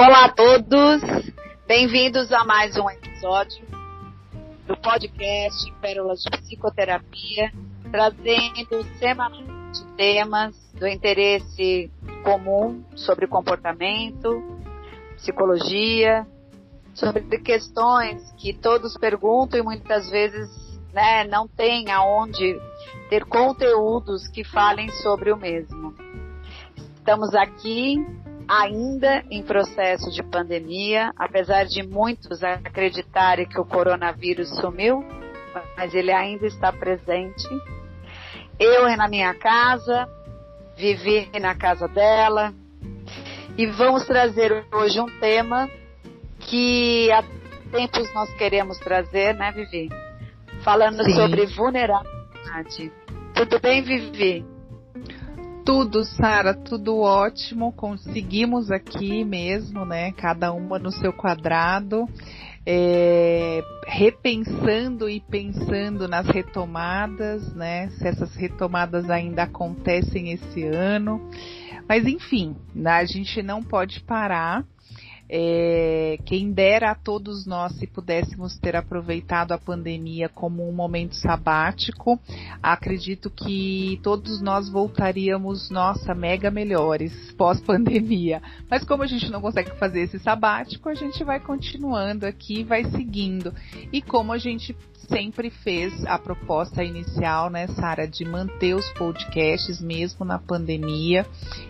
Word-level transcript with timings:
Olá 0.00 0.24
a 0.24 0.28
todos, 0.30 1.02
bem-vindos 1.66 2.32
a 2.32 2.42
mais 2.42 2.74
um 2.78 2.88
episódio 2.88 3.62
do 4.66 4.74
podcast 4.74 5.70
Pérolas 5.78 6.22
de 6.22 6.30
Psicoterapia, 6.38 7.52
trazendo 7.92 8.82
semanalmente 8.98 9.84
temas 9.98 10.56
do 10.72 10.88
interesse 10.88 11.90
comum 12.24 12.82
sobre 12.96 13.26
comportamento, 13.26 14.42
psicologia, 15.16 16.26
sobre 16.94 17.20
questões 17.40 18.32
que 18.38 18.54
todos 18.54 18.96
perguntam 18.96 19.60
e 19.60 19.62
muitas 19.62 20.08
vezes 20.08 20.48
né, 20.94 21.24
não 21.24 21.46
tem 21.46 21.90
aonde 21.90 22.58
ter 23.10 23.26
conteúdos 23.26 24.26
que 24.28 24.44
falem 24.44 24.88
sobre 25.02 25.30
o 25.30 25.36
mesmo. 25.36 25.94
Estamos 26.96 27.34
aqui 27.34 27.98
ainda 28.50 29.22
em 29.30 29.44
processo 29.44 30.10
de 30.10 30.24
pandemia, 30.24 31.12
apesar 31.16 31.64
de 31.66 31.84
muitos 31.84 32.42
acreditarem 32.42 33.46
que 33.46 33.60
o 33.60 33.64
coronavírus 33.64 34.48
sumiu, 34.56 35.04
mas 35.76 35.94
ele 35.94 36.10
ainda 36.10 36.46
está 36.46 36.72
presente. 36.72 37.48
Eu 38.58 38.84
na 38.96 39.06
minha 39.06 39.32
casa, 39.34 40.08
Vivi 40.76 41.30
na 41.40 41.54
casa 41.54 41.86
dela, 41.86 42.52
e 43.56 43.66
vamos 43.66 44.04
trazer 44.04 44.66
hoje 44.72 45.00
um 45.00 45.20
tema 45.20 45.70
que 46.40 47.08
há 47.12 47.22
tempos 47.70 48.12
nós 48.12 48.34
queremos 48.34 48.78
trazer, 48.78 49.32
né, 49.36 49.52
Vivi? 49.52 49.88
Falando 50.64 51.04
Sim. 51.04 51.14
sobre 51.14 51.46
vulnerabilidade. 51.46 52.90
Tudo 53.32 53.60
bem, 53.60 53.82
Vivi? 53.82 54.44
Tudo, 55.72 56.02
Sara, 56.02 56.52
tudo 56.52 56.98
ótimo. 56.98 57.72
Conseguimos 57.72 58.72
aqui 58.72 59.22
mesmo, 59.22 59.84
né? 59.84 60.10
Cada 60.10 60.52
uma 60.52 60.80
no 60.80 60.90
seu 60.90 61.12
quadrado, 61.12 62.08
é, 62.66 63.62
repensando 63.86 65.08
e 65.08 65.20
pensando 65.20 66.08
nas 66.08 66.26
retomadas, 66.26 67.54
né? 67.54 67.88
Se 67.90 68.08
essas 68.08 68.34
retomadas 68.34 69.08
ainda 69.08 69.44
acontecem 69.44 70.32
esse 70.32 70.64
ano. 70.64 71.30
Mas 71.88 72.04
enfim, 72.04 72.56
né, 72.74 72.90
a 72.90 73.04
gente 73.04 73.40
não 73.40 73.62
pode 73.62 74.00
parar. 74.00 74.64
É, 75.32 76.18
quem 76.26 76.50
dera 76.50 76.90
a 76.90 76.94
todos 76.96 77.46
nós 77.46 77.72
se 77.78 77.86
pudéssemos 77.86 78.58
ter 78.58 78.74
aproveitado 78.74 79.52
a 79.52 79.58
pandemia 79.58 80.28
como 80.28 80.68
um 80.68 80.72
momento 80.72 81.14
sabático, 81.14 82.18
acredito 82.60 83.30
que 83.30 84.00
todos 84.02 84.42
nós 84.42 84.68
voltaríamos, 84.68 85.70
nossa, 85.70 86.16
mega 86.16 86.50
melhores 86.50 87.12
pós-pandemia. 87.38 88.42
Mas 88.68 88.82
como 88.82 89.04
a 89.04 89.06
gente 89.06 89.30
não 89.30 89.40
consegue 89.40 89.70
fazer 89.78 90.00
esse 90.00 90.18
sabático, 90.18 90.88
a 90.88 90.94
gente 90.94 91.22
vai 91.22 91.38
continuando 91.38 92.26
aqui, 92.26 92.64
vai 92.64 92.82
seguindo. 92.86 93.54
E 93.92 94.02
como 94.02 94.32
a 94.32 94.38
gente 94.38 94.76
sempre 95.08 95.50
fez 95.50 96.04
a 96.06 96.18
proposta 96.18 96.84
inicial, 96.84 97.50
né, 97.50 97.66
Sara, 97.68 98.06
de 98.06 98.24
manter 98.24 98.74
os 98.74 98.88
podcasts 98.92 99.80
mesmo 99.80 100.24
na 100.24 100.38
pandemia, 100.38 101.26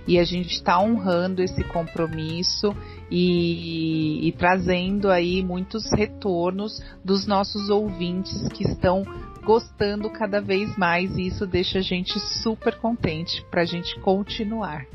e 0.07 0.19
a 0.19 0.25
gente 0.25 0.55
está 0.55 0.81
honrando 0.81 1.43
esse 1.43 1.65
compromisso 1.65 2.75
e, 3.11 4.29
e 4.29 4.33
trazendo 4.33 5.11
aí 5.11 5.43
muitos 5.43 5.91
retornos 5.93 6.81
dos 7.05 7.27
nossos 7.27 7.69
ouvintes 7.69 8.49
que 8.49 8.63
estão 8.63 9.05
gostando 9.43 10.09
cada 10.11 10.41
vez 10.41 10.77
mais 10.77 11.17
e 11.17 11.27
isso 11.27 11.47
deixa 11.47 11.79
a 11.79 11.83
gente 11.83 12.19
super 12.43 12.79
contente 12.79 13.45
para 13.51 13.63
a 13.63 13.65
gente 13.65 13.99
continuar. 14.01 14.87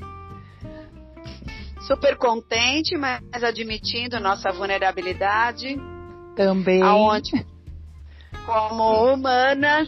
Super 1.82 2.18
contente, 2.18 2.98
mas 2.98 3.44
admitindo 3.44 4.20
nossa 4.20 4.52
vulnerabilidade. 4.52 5.80
Também. 6.36 6.82
Aonde, 6.82 7.46
como 8.46 9.14
humanas, 9.14 9.88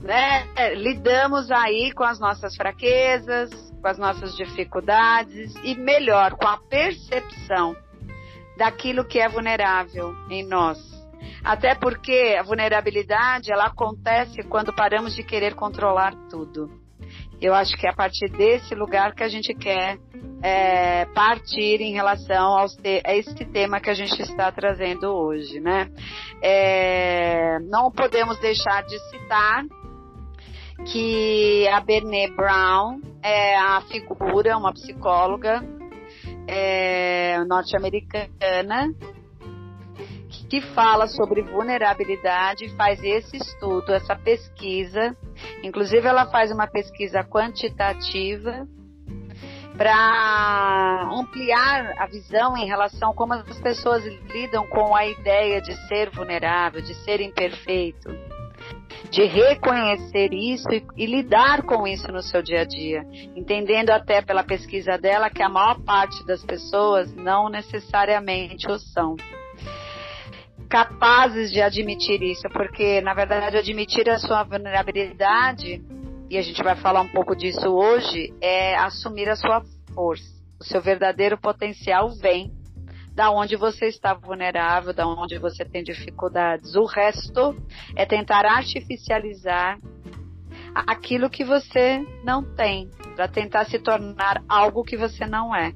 né, 0.00 0.46
lidamos 0.74 1.50
aí 1.50 1.92
com 1.92 2.04
as 2.04 2.18
nossas 2.18 2.56
fraquezas, 2.56 3.67
com 3.80 3.88
as 3.88 3.98
nossas 3.98 4.36
dificuldades 4.36 5.54
e 5.62 5.74
melhor, 5.74 6.32
com 6.32 6.46
a 6.46 6.58
percepção 6.58 7.74
daquilo 8.56 9.04
que 9.04 9.18
é 9.18 9.28
vulnerável 9.28 10.14
em 10.30 10.46
nós. 10.46 10.78
Até 11.44 11.74
porque 11.74 12.36
a 12.38 12.42
vulnerabilidade 12.42 13.52
ela 13.52 13.66
acontece 13.66 14.42
quando 14.44 14.72
paramos 14.72 15.14
de 15.14 15.22
querer 15.22 15.54
controlar 15.54 16.14
tudo. 16.28 16.68
Eu 17.40 17.54
acho 17.54 17.76
que 17.76 17.86
é 17.86 17.90
a 17.90 17.94
partir 17.94 18.28
desse 18.30 18.74
lugar 18.74 19.14
que 19.14 19.22
a 19.22 19.28
gente 19.28 19.54
quer 19.54 19.96
é, 20.42 21.04
partir 21.06 21.80
em 21.80 21.92
relação 21.92 22.56
te 22.82 23.00
a 23.04 23.16
esse 23.16 23.44
tema 23.46 23.80
que 23.80 23.90
a 23.90 23.94
gente 23.94 24.20
está 24.20 24.50
trazendo 24.50 25.06
hoje, 25.06 25.60
né? 25.60 25.88
É, 26.42 27.58
não 27.60 27.90
podemos 27.90 28.38
deixar 28.40 28.82
de 28.82 28.98
citar 29.10 29.64
que 30.86 31.66
a 31.68 31.80
Berné 31.80 32.28
Brown 32.28 33.00
é 33.22 33.56
a 33.56 33.80
figura, 33.82 34.56
uma 34.56 34.72
psicóloga 34.72 35.62
é, 36.46 37.44
norte-americana 37.44 38.94
que 40.48 40.62
fala 40.62 41.06
sobre 41.06 41.42
vulnerabilidade, 41.42 42.74
faz 42.74 43.02
esse 43.02 43.36
estudo, 43.36 43.92
essa 43.92 44.16
pesquisa. 44.16 45.14
Inclusive, 45.62 46.06
ela 46.06 46.26
faz 46.26 46.50
uma 46.50 46.66
pesquisa 46.66 47.22
quantitativa 47.22 48.66
para 49.76 51.08
ampliar 51.12 51.94
a 51.98 52.06
visão 52.06 52.56
em 52.56 52.66
relação 52.66 53.10
a 53.10 53.14
como 53.14 53.34
as 53.34 53.60
pessoas 53.60 54.02
lidam 54.32 54.66
com 54.66 54.96
a 54.96 55.06
ideia 55.06 55.60
de 55.60 55.74
ser 55.86 56.10
vulnerável, 56.10 56.80
de 56.80 56.94
ser 57.04 57.20
imperfeito 57.20 58.08
de 59.10 59.24
reconhecer 59.24 60.32
isso 60.32 60.68
e, 60.70 60.84
e, 60.96 61.06
lidar 61.06 61.62
com 61.62 61.86
isso 61.86 62.10
no 62.10 62.22
seu 62.22 62.42
dia 62.42 62.62
a 62.62 62.64
dia, 62.64 63.06
entendendo 63.34 63.90
até 63.90 64.22
pela 64.22 64.42
pesquisa 64.42 64.98
dela 64.98 65.30
que 65.30 65.42
a 65.42 65.48
maior 65.48 65.80
parte 65.82 66.24
das 66.26 66.44
pessoas 66.44 67.14
não 67.14 67.48
necessariamente 67.48 68.70
o 68.70 68.78
são. 68.78 69.16
Capazes 70.68 71.50
de 71.50 71.62
admitir 71.62 72.22
isso, 72.22 72.48
porque 72.52 73.00
na 73.00 73.14
verdade 73.14 73.56
admitir 73.56 74.08
a 74.10 74.18
sua 74.18 74.42
vulnerabilidade, 74.44 75.82
e 76.30 76.36
a 76.36 76.42
gente 76.42 76.62
vai 76.62 76.76
falar 76.76 77.00
um 77.00 77.08
pouco 77.08 77.34
disso 77.34 77.68
hoje, 77.68 78.34
é 78.40 78.76
assumir 78.76 79.28
a 79.30 79.36
sua 79.36 79.62
força. 79.94 80.38
O 80.60 80.64
seu 80.64 80.82
verdadeiro 80.82 81.38
potencial 81.38 82.10
vem 82.20 82.52
da 83.18 83.32
onde 83.32 83.56
você 83.56 83.86
está 83.86 84.14
vulnerável, 84.14 84.94
da 84.94 85.04
onde 85.04 85.38
você 85.38 85.64
tem 85.64 85.82
dificuldades. 85.82 86.76
O 86.76 86.84
resto 86.84 87.60
é 87.96 88.06
tentar 88.06 88.46
artificializar 88.46 89.76
aquilo 90.72 91.28
que 91.28 91.44
você 91.44 91.98
não 92.22 92.44
tem, 92.54 92.88
para 93.16 93.26
tentar 93.26 93.64
se 93.64 93.80
tornar 93.80 94.40
algo 94.48 94.84
que 94.84 94.96
você 94.96 95.26
não 95.26 95.52
é. 95.52 95.74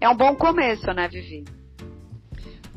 É 0.00 0.08
um 0.08 0.16
bom 0.16 0.34
começo, 0.34 0.90
né, 0.94 1.06
Vivi? 1.06 1.44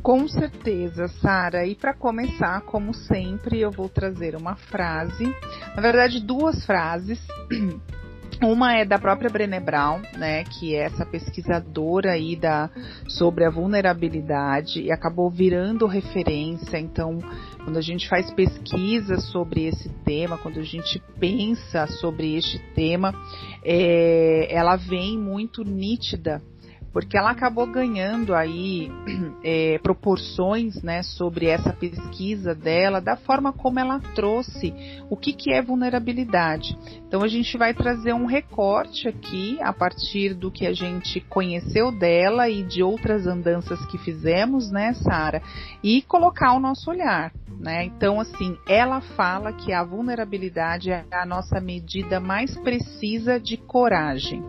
Com 0.04 0.28
certeza, 0.28 1.08
Sara. 1.08 1.66
E 1.66 1.76
para 1.76 1.94
começar, 1.94 2.60
como 2.64 2.94
sempre, 2.94 3.62
eu 3.62 3.72
vou 3.72 3.88
trazer 3.88 4.36
uma 4.36 4.58
frase, 4.58 5.34
na 5.78 5.82
verdade, 5.82 6.20
duas 6.20 6.66
frases 6.66 7.26
Uma 8.42 8.74
é 8.78 8.86
da 8.86 8.98
própria 8.98 9.30
Brené 9.30 9.60
Brown, 9.60 10.02
né, 10.18 10.46
que 10.46 10.74
é 10.74 10.86
essa 10.86 11.06
pesquisadora 11.06 12.14
aí 12.14 12.38
da, 12.38 12.70
sobre 13.06 13.44
a 13.44 13.50
vulnerabilidade 13.50 14.82
e 14.82 14.92
acabou 14.92 15.30
virando 15.30 15.86
referência. 15.86 16.78
Então, 16.78 17.20
quando 17.66 17.78
a 17.78 17.82
gente 17.82 18.08
faz 18.08 18.32
pesquisa 18.32 19.18
sobre 19.18 19.66
esse 19.66 19.90
tema, 20.06 20.38
quando 20.38 20.58
a 20.58 20.64
gente 20.64 21.04
pensa 21.20 21.86
sobre 21.88 22.38
este 22.38 22.58
tema, 22.74 23.14
é, 23.62 24.48
ela 24.50 24.78
vem 24.78 25.18
muito 25.18 25.66
nítida 25.66 26.42
porque 26.92 27.18
ela 27.18 27.32
acabou 27.32 27.68
ganhando 27.68 28.34
aí 28.34 28.92
é, 29.44 29.78
proporções 29.80 30.82
né, 30.82 31.04
sobre 31.04 31.48
essa 31.48 31.74
pesquisa 31.74 32.56
dela, 32.56 33.00
da 33.00 33.16
forma 33.16 33.54
como 33.54 33.80
ela 33.80 34.00
trouxe 34.16 34.74
o 35.10 35.16
que, 35.16 35.34
que 35.34 35.52
é 35.52 35.62
vulnerabilidade. 35.62 36.78
Então 37.08 37.24
a 37.24 37.28
gente 37.28 37.58
vai 37.58 37.74
trazer 37.74 38.14
um 38.14 38.26
recorte 38.26 39.08
aqui 39.08 39.58
a 39.62 39.74
partir 39.74 40.34
do 40.34 40.52
que 40.52 40.66
a 40.66 40.74
gente 40.74 41.20
conheceu 41.22 41.92
dela 41.92 42.50
e 42.50 42.64
de 42.64 42.84
outras 42.84 43.28
andanças 43.28 43.84
que 43.86 43.98
fizemos, 43.98 44.72
né, 44.72 44.94
Sara, 44.94 45.42
e 45.84 46.02
colocar 46.02 46.54
o 46.54 46.60
nosso 46.60 46.90
olhar. 46.90 47.32
Né? 47.60 47.84
Então, 47.86 48.22
assim, 48.22 48.58
ela 48.68 49.02
fala 49.02 49.52
que 49.52 49.74
a 49.74 49.84
vulnerabilidade 49.84 50.92
é 50.92 51.04
a 51.12 51.26
nossa 51.26 51.60
medida 51.60 52.20
mais 52.20 52.58
precisa 52.60 53.38
de 53.38 53.58
coragem. 53.58 54.42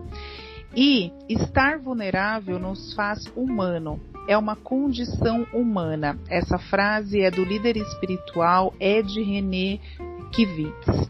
E 0.75 1.11
estar 1.27 1.79
vulnerável 1.79 2.57
nos 2.57 2.93
faz 2.93 3.25
humano. 3.35 3.99
É 4.27 4.37
uma 4.37 4.55
condição 4.55 5.45
humana. 5.53 6.17
Essa 6.29 6.57
frase 6.57 7.21
é 7.21 7.29
do 7.29 7.43
líder 7.43 7.75
espiritual 7.77 8.73
Ed 8.79 9.21
René 9.21 9.79
Kivitz. 10.31 11.09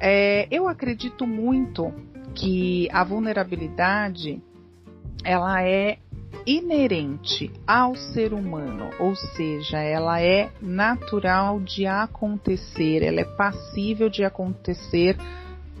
É, 0.00 0.48
eu 0.50 0.66
acredito 0.66 1.26
muito 1.26 1.92
que 2.34 2.88
a 2.90 3.04
vulnerabilidade 3.04 4.42
ela 5.24 5.62
é 5.62 5.98
inerente 6.44 7.52
ao 7.66 7.94
ser 7.94 8.32
humano, 8.32 8.90
ou 8.98 9.14
seja, 9.14 9.78
ela 9.78 10.20
é 10.20 10.50
natural 10.60 11.60
de 11.60 11.86
acontecer, 11.86 13.02
ela 13.02 13.20
é 13.20 13.24
passível 13.24 14.08
de 14.08 14.24
acontecer 14.24 15.16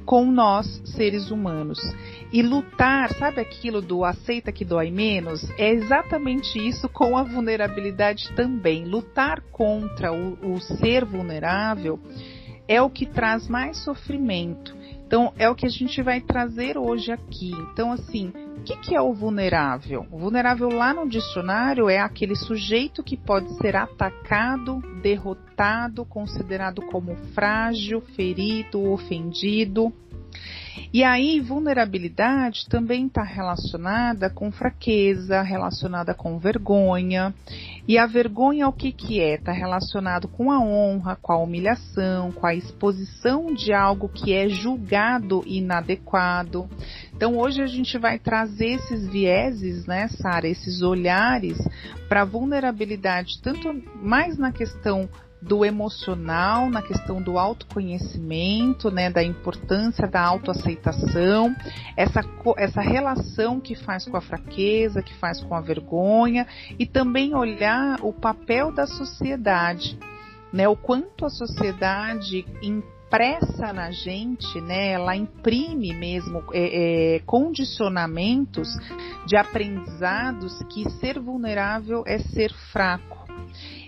com 0.04 0.30
nós, 0.30 0.66
seres 0.84 1.30
humanos. 1.30 1.78
E 2.32 2.42
lutar, 2.42 3.12
sabe 3.14 3.40
aquilo 3.40 3.80
do 3.80 4.04
aceita 4.04 4.52
que 4.52 4.64
dói 4.64 4.90
menos? 4.90 5.48
É 5.58 5.70
exatamente 5.70 6.58
isso 6.58 6.88
com 6.88 7.16
a 7.16 7.22
vulnerabilidade 7.22 8.32
também. 8.34 8.84
Lutar 8.84 9.40
contra 9.52 10.12
o, 10.12 10.54
o 10.54 10.60
ser 10.60 11.04
vulnerável 11.04 11.98
é 12.66 12.80
o 12.80 12.90
que 12.90 13.06
traz 13.06 13.48
mais 13.48 13.78
sofrimento. 13.84 14.74
Então, 15.06 15.32
é 15.36 15.48
o 15.48 15.54
que 15.54 15.66
a 15.66 15.70
gente 15.70 16.00
vai 16.02 16.20
trazer 16.20 16.78
hoje 16.78 17.12
aqui. 17.12 17.52
Então, 17.72 17.92
assim, 17.92 18.32
o 18.62 18.64
que, 18.64 18.76
que, 18.76 18.94
é 18.94 19.00
o 19.00 19.12
vulnerável? 19.12 20.06
O 20.08 20.18
vulnerável 20.18 20.68
lá 20.68 20.94
no 20.94 21.08
dicionário 21.08 21.90
é 21.90 21.98
aquele 21.98 22.36
sujeito 22.36 23.02
que 23.02 23.16
pode 23.16 23.52
ser 23.56 23.74
atacado, 23.74 24.80
derrotado, 25.02 26.04
considerado 26.04 26.80
como 26.82 27.16
frágil, 27.34 28.00
ferido, 28.00 28.80
ofendido. 28.92 29.92
E 30.92 31.02
aí, 31.04 31.40
vulnerabilidade 31.40 32.66
também 32.68 33.06
está 33.06 33.22
relacionada 33.22 34.30
com 34.30 34.50
fraqueza, 34.50 35.42
relacionada 35.42 36.14
com 36.14 36.38
vergonha. 36.38 37.34
E 37.86 37.98
a 37.98 38.06
vergonha, 38.06 38.68
o 38.68 38.72
que, 38.72 38.92
que 38.92 39.20
é? 39.20 39.34
Está 39.34 39.52
relacionado 39.52 40.28
com 40.28 40.50
a 40.50 40.60
honra, 40.60 41.16
com 41.16 41.32
a 41.32 41.38
humilhação, 41.38 42.30
com 42.32 42.46
a 42.46 42.54
exposição 42.54 43.52
de 43.52 43.72
algo 43.72 44.08
que 44.08 44.32
é 44.32 44.48
julgado 44.48 45.42
inadequado. 45.46 46.68
Então, 47.14 47.36
hoje 47.38 47.62
a 47.62 47.66
gente 47.66 47.98
vai 47.98 48.18
trazer 48.18 48.74
esses 48.74 49.08
vieses, 49.08 49.86
né, 49.86 50.08
Sara, 50.08 50.48
esses 50.48 50.82
olhares 50.82 51.58
para 52.08 52.24
vulnerabilidade, 52.24 53.40
tanto 53.42 53.74
mais 54.02 54.36
na 54.38 54.52
questão 54.52 55.08
do 55.42 55.64
emocional, 55.64 56.70
na 56.70 56.80
questão 56.80 57.20
do 57.20 57.36
autoconhecimento, 57.36 58.90
né, 58.92 59.10
da 59.10 59.24
importância 59.24 60.06
da 60.06 60.22
autoaceitação, 60.22 61.54
essa, 61.96 62.20
essa 62.56 62.80
relação 62.80 63.58
que 63.58 63.74
faz 63.74 64.04
com 64.06 64.16
a 64.16 64.20
fraqueza, 64.20 65.02
que 65.02 65.14
faz 65.14 65.42
com 65.42 65.54
a 65.54 65.60
vergonha, 65.60 66.46
e 66.78 66.86
também 66.86 67.34
olhar 67.34 67.98
o 68.02 68.12
papel 68.12 68.72
da 68.72 68.86
sociedade, 68.86 69.98
né, 70.52 70.68
o 70.68 70.76
quanto 70.76 71.26
a 71.26 71.30
sociedade 71.30 72.46
impressa 72.62 73.72
na 73.72 73.90
gente, 73.90 74.60
né, 74.60 74.92
ela 74.92 75.16
imprime 75.16 75.92
mesmo 75.92 76.44
é, 76.52 77.16
é, 77.16 77.18
condicionamentos 77.26 78.68
de 79.26 79.36
aprendizados 79.36 80.62
que 80.72 80.88
ser 81.00 81.18
vulnerável 81.18 82.04
é 82.06 82.18
ser 82.18 82.52
fraco 82.70 83.22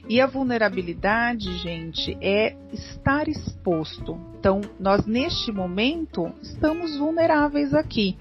e 0.09 0.21
a 0.21 0.27
vulnerabilidade, 0.27 1.56
gente, 1.59 2.17
é 2.21 2.55
estar 2.73 3.27
exposto. 3.27 4.19
Então, 4.39 4.61
nós 4.79 5.06
neste 5.06 5.51
momento 5.51 6.31
estamos 6.43 6.99
vulneráveis 6.99 7.73
aqui. 7.73 8.17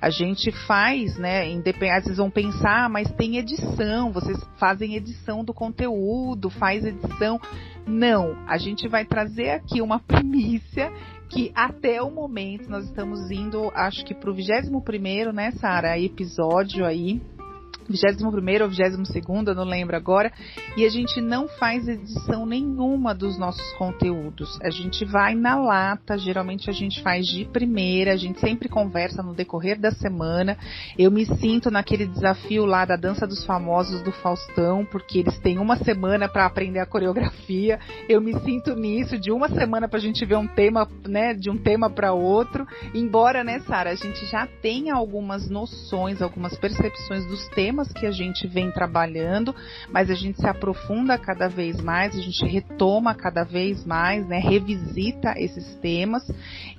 A 0.00 0.10
gente 0.10 0.50
faz, 0.66 1.16
né? 1.16 1.44
Às 1.96 2.04
vezes 2.04 2.16
vão 2.16 2.30
pensar, 2.30 2.86
ah, 2.86 2.88
mas 2.88 3.10
tem 3.12 3.36
edição, 3.36 4.12
vocês 4.12 4.38
fazem 4.58 4.96
edição 4.96 5.44
do 5.44 5.54
conteúdo, 5.54 6.50
faz 6.50 6.84
edição. 6.84 7.40
Não, 7.86 8.36
a 8.46 8.58
gente 8.58 8.88
vai 8.88 9.04
trazer 9.04 9.50
aqui 9.50 9.80
uma 9.80 10.00
primícia 10.02 10.92
que 11.28 11.52
até 11.54 12.02
o 12.02 12.10
momento 12.10 12.68
nós 12.70 12.84
estamos 12.86 13.30
indo, 13.30 13.70
acho 13.74 14.04
que 14.04 14.14
para 14.14 14.30
o 14.30 14.34
21 14.34 14.80
primeiro, 14.80 15.32
né, 15.32 15.52
Sara, 15.52 15.98
episódio 15.98 16.84
aí 16.84 17.20
21 17.88 18.26
ou 18.26 18.68
22, 18.68 19.46
eu 19.46 19.54
não 19.54 19.64
lembro 19.64 19.96
agora, 19.96 20.30
e 20.76 20.84
a 20.84 20.88
gente 20.88 21.20
não 21.20 21.48
faz 21.48 21.88
edição 21.88 22.44
nenhuma 22.44 23.14
dos 23.14 23.38
nossos 23.38 23.72
conteúdos. 23.72 24.58
A 24.62 24.70
gente 24.70 25.04
vai 25.04 25.34
na 25.34 25.56
lata, 25.56 26.18
geralmente 26.18 26.68
a 26.68 26.72
gente 26.72 27.02
faz 27.02 27.26
de 27.26 27.44
primeira, 27.46 28.12
a 28.12 28.16
gente 28.16 28.38
sempre 28.40 28.68
conversa 28.68 29.22
no 29.22 29.34
decorrer 29.34 29.80
da 29.80 29.90
semana. 29.90 30.56
Eu 30.98 31.10
me 31.10 31.24
sinto 31.24 31.70
naquele 31.70 32.06
desafio 32.06 32.66
lá 32.66 32.84
da 32.84 32.96
dança 32.96 33.26
dos 33.26 33.44
famosos 33.44 34.02
do 34.02 34.12
Faustão, 34.12 34.84
porque 34.84 35.20
eles 35.20 35.38
têm 35.38 35.58
uma 35.58 35.76
semana 35.76 36.28
para 36.28 36.46
aprender 36.46 36.80
a 36.80 36.86
coreografia. 36.86 37.78
Eu 38.08 38.20
me 38.20 38.38
sinto 38.40 38.74
nisso, 38.74 39.18
de 39.18 39.30
uma 39.30 39.48
semana 39.48 39.88
para 39.88 39.98
a 39.98 40.02
gente 40.02 40.24
ver 40.24 40.36
um 40.36 40.46
tema, 40.46 40.88
né, 41.06 41.34
de 41.34 41.50
um 41.50 41.56
tema 41.56 41.88
para 41.88 42.12
outro. 42.12 42.66
Embora, 42.94 43.42
né, 43.42 43.60
Sara, 43.60 43.90
a 43.90 43.94
gente 43.94 44.26
já 44.26 44.46
tenha 44.60 44.94
algumas 44.94 45.48
noções, 45.48 46.20
algumas 46.20 46.56
percepções 46.56 47.24
dos 47.26 47.48
temas 47.48 47.77
temas 47.78 47.92
que 47.92 48.06
a 48.06 48.10
gente 48.10 48.46
vem 48.46 48.70
trabalhando, 48.72 49.54
mas 49.90 50.10
a 50.10 50.14
gente 50.14 50.40
se 50.40 50.46
aprofunda 50.46 51.16
cada 51.16 51.48
vez 51.48 51.80
mais, 51.80 52.16
a 52.16 52.20
gente 52.20 52.44
retoma 52.44 53.14
cada 53.14 53.44
vez 53.44 53.84
mais, 53.84 54.26
né, 54.26 54.38
revisita 54.38 55.34
esses 55.36 55.76
temas 55.76 56.22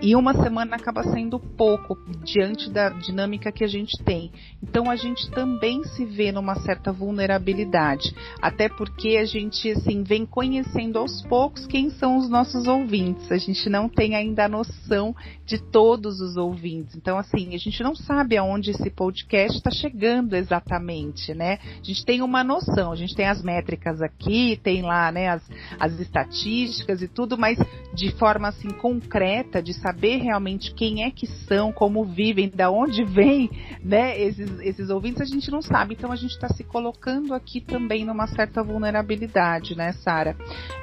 e 0.01 0.16
uma 0.16 0.34
semana 0.34 0.75
acaba 0.75 1.04
sendo 1.04 1.40
pouco 1.40 1.98
diante 2.24 2.69
da 2.69 2.90
dinâmica 2.90 3.51
que 3.51 3.63
a 3.63 3.68
gente 3.68 3.98
tem. 4.04 4.31
Então 4.62 4.90
a 4.90 4.96
gente 4.96 5.30
também 5.31 5.84
se 5.84 6.06
vê 6.06 6.31
numa 6.31 6.56
certa 6.56 6.92
vulnerabilidade, 6.92 8.13
até 8.42 8.68
porque 8.68 9.18
a 9.18 9.25
gente 9.25 9.72
assim 9.72 10.04
vem 10.04 10.25
conhecendo 10.25 11.00
aos 11.00 11.22
poucos 11.24 11.66
quem 11.66 11.90
são 11.92 12.18
os 12.18 12.30
nossos 12.30 12.68
ouvintes. 12.68 13.31
A 13.31 13.38
gente 13.38 13.69
não 13.69 13.88
tem 13.88 14.16
ainda 14.16 14.46
a 14.46 14.50
noção 14.50 15.16
de 15.46 15.60
todos 15.60 16.19
os 16.19 16.36
ouvintes. 16.36 16.96
Então 16.96 17.18
assim, 17.18 17.56
a 17.56 17.57
gente 17.57 17.81
não 17.81 17.96
sabe 17.96 18.38
aonde 18.38 18.72
esse 18.72 18.90
podcast 18.90 19.57
está 19.57 19.72
chegando 19.72 20.36
exatamente 20.36 20.88
né? 21.33 21.59
A 21.81 21.83
gente 21.83 22.06
tem 22.06 22.21
uma 22.21 22.44
noção, 22.44 22.91
a 22.91 22.95
gente 22.95 23.15
tem 23.15 23.27
as 23.27 23.44
métricas 23.44 24.01
aqui, 24.01 24.59
tem 24.63 24.81
lá, 24.81 25.12
né, 25.12 25.30
as, 25.30 25.50
as 25.80 26.00
estatísticas 26.00 27.01
e 27.01 27.07
tudo, 27.07 27.38
mas 27.38 27.57
de 27.94 28.12
forma 28.12 28.47
assim 28.47 28.69
concreta, 28.69 29.62
de 29.62 29.74
saber 29.74 30.18
realmente 30.18 30.74
quem 30.74 31.03
é 31.03 31.12
que 31.12 31.27
são, 31.27 31.71
como 31.71 32.06
vivem, 32.06 32.50
da 32.50 32.71
onde 32.71 33.03
vêm, 33.03 33.50
né, 33.83 34.19
esses, 34.19 34.59
esses 34.59 34.89
ouvintes, 34.89 35.21
a 35.21 35.25
gente 35.25 35.51
não 35.51 35.62
sabe. 35.62 35.95
Então 35.95 36.12
a 36.12 36.15
gente 36.15 36.31
está 36.31 36.47
se 36.50 36.63
colocando 36.63 37.33
aqui 37.33 37.62
também 37.62 38.06
numa 38.06 38.27
certa 38.27 38.63
vulnerabilidade, 38.63 39.75
né, 39.75 39.94
Sara? 39.94 40.36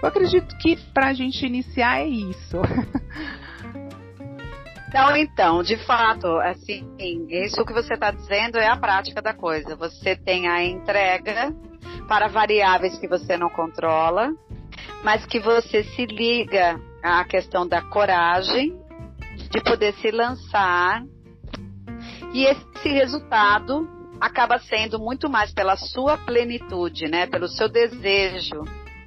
Eu 0.02 0.08
acredito 0.08 0.56
que 0.58 0.76
para 0.92 1.08
a 1.08 1.12
gente 1.12 1.44
iniciar 1.44 2.00
é 2.00 2.06
isso. 2.06 2.56
Então, 4.88 5.16
então, 5.16 5.62
de 5.62 5.76
fato, 5.78 6.26
assim, 6.38 6.86
isso 7.28 7.64
que 7.64 7.72
você 7.72 7.94
está 7.94 8.10
dizendo 8.10 8.56
é 8.56 8.68
a 8.68 8.76
prática 8.76 9.20
da 9.20 9.34
coisa. 9.34 9.74
Você 9.76 10.14
tem 10.16 10.48
a 10.48 10.64
entrega 10.64 11.52
para 12.06 12.28
variáveis 12.28 12.98
que 12.98 13.08
você 13.08 13.36
não 13.36 13.50
controla, 13.50 14.32
mas 15.02 15.26
que 15.26 15.40
você 15.40 15.82
se 15.82 16.06
liga 16.06 16.80
à 17.02 17.24
questão 17.24 17.66
da 17.66 17.82
coragem 17.82 18.76
de 19.50 19.60
poder 19.60 19.92
se 19.94 20.10
lançar. 20.10 21.02
E 22.32 22.44
esse 22.44 22.88
resultado 22.88 23.88
acaba 24.20 24.58
sendo 24.58 24.98
muito 24.98 25.28
mais 25.28 25.52
pela 25.52 25.76
sua 25.76 26.16
plenitude, 26.16 27.08
né? 27.08 27.26
Pelo 27.26 27.48
seu 27.48 27.68
desejo, 27.68 28.62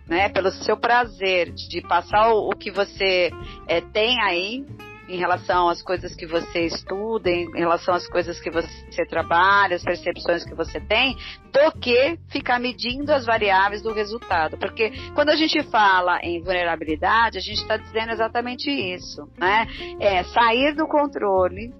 né? 0.08 0.30
Pelo 0.30 0.52
seu 0.52 0.76
prazer 0.76 1.52
de 1.52 1.82
passar 1.82 2.34
o, 2.34 2.50
o 2.50 2.52
que 2.52 2.70
você 2.70 3.32
é, 3.68 3.82
tem 3.82 4.20
aí 4.22 4.66
em 5.10 5.18
relação 5.18 5.68
às 5.68 5.82
coisas 5.82 6.16
que 6.16 6.26
você 6.26 6.66
estuda, 6.66 7.30
em 7.30 7.52
relação 7.58 7.94
às 7.94 8.08
coisas 8.08 8.40
que 8.40 8.52
você 8.52 9.06
trabalha, 9.10 9.76
as 9.76 9.84
percepções 9.84 10.46
que 10.46 10.54
você 10.54 10.80
tem, 10.80 11.16
do 11.52 11.80
que 11.80 12.18
ficar 12.30 12.60
medindo 12.60 13.12
as 13.12 13.26
variáveis 13.26 13.82
do 13.82 13.92
resultado. 13.92 14.58
Porque 14.58 14.92
quando 15.16 15.30
a 15.30 15.36
gente 15.36 15.64
fala 15.64 16.20
em 16.22 16.42
vulnerabilidade, 16.42 17.38
a 17.38 17.42
gente 17.42 17.62
está 17.62 17.76
dizendo 17.76 18.12
exatamente 18.12 18.70
isso, 18.70 19.28
né? 19.38 19.68
É 20.00 20.24
sair 20.24 20.76
do 20.76 20.88
controle 20.88 21.74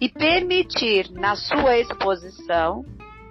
e 0.00 0.08
permitir 0.08 1.10
na 1.12 1.36
sua 1.36 1.78
exposição 1.78 2.84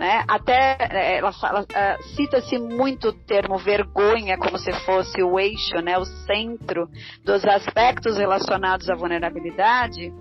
né? 0.04 0.26
Até 0.28 0.76
é, 0.82 1.18
ela, 1.20 1.32
é, 1.74 1.98
cita-se 2.14 2.60
muito 2.60 3.08
o 3.08 3.14
termo 3.14 3.58
vergonha 3.58 4.38
como 4.38 4.58
se 4.58 4.74
fosse 4.82 5.24
o 5.24 5.40
eixo, 5.40 5.78
né? 5.82 5.98
o 5.98 6.04
centro 6.04 6.90
dos 7.24 7.46
aspectos 7.46 8.18
relacionados 8.18 8.90
à 8.90 8.96
vulnerabilidade. 8.96 10.12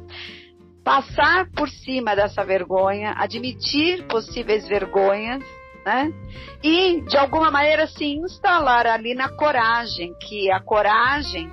Passar 0.84 1.50
por 1.50 1.68
cima 1.68 2.14
dessa 2.14 2.44
vergonha, 2.44 3.12
admitir 3.16 4.06
possíveis 4.06 4.68
vergonhas, 4.68 5.42
né? 5.84 6.12
E 6.62 7.00
de 7.02 7.16
alguma 7.16 7.50
maneira 7.50 7.88
se 7.88 8.04
instalar 8.04 8.86
ali 8.86 9.14
na 9.14 9.28
coragem, 9.30 10.14
que 10.20 10.50
a 10.50 10.60
coragem 10.60 11.50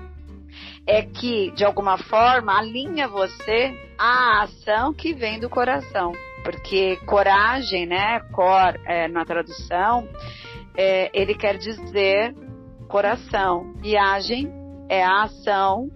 é 0.86 1.02
que 1.02 1.52
de 1.52 1.66
alguma 1.66 1.98
forma 1.98 2.58
alinha 2.58 3.08
você 3.08 3.74
à 3.98 4.44
ação 4.44 4.94
que 4.94 5.14
vem 5.14 5.40
do 5.40 5.50
coração 5.50 6.12
porque 6.44 6.98
coragem, 7.06 7.86
né, 7.86 8.20
cor 8.32 8.80
é, 8.86 9.08
na 9.08 9.26
tradução, 9.26 10.08
é, 10.76 11.10
ele 11.14 11.36
quer 11.36 11.58
dizer 11.58 12.34
coração, 12.88 13.74
e 13.84 13.96
agem 13.96 14.52
é 14.90 15.04
a 15.04 15.24
ação 15.24 15.90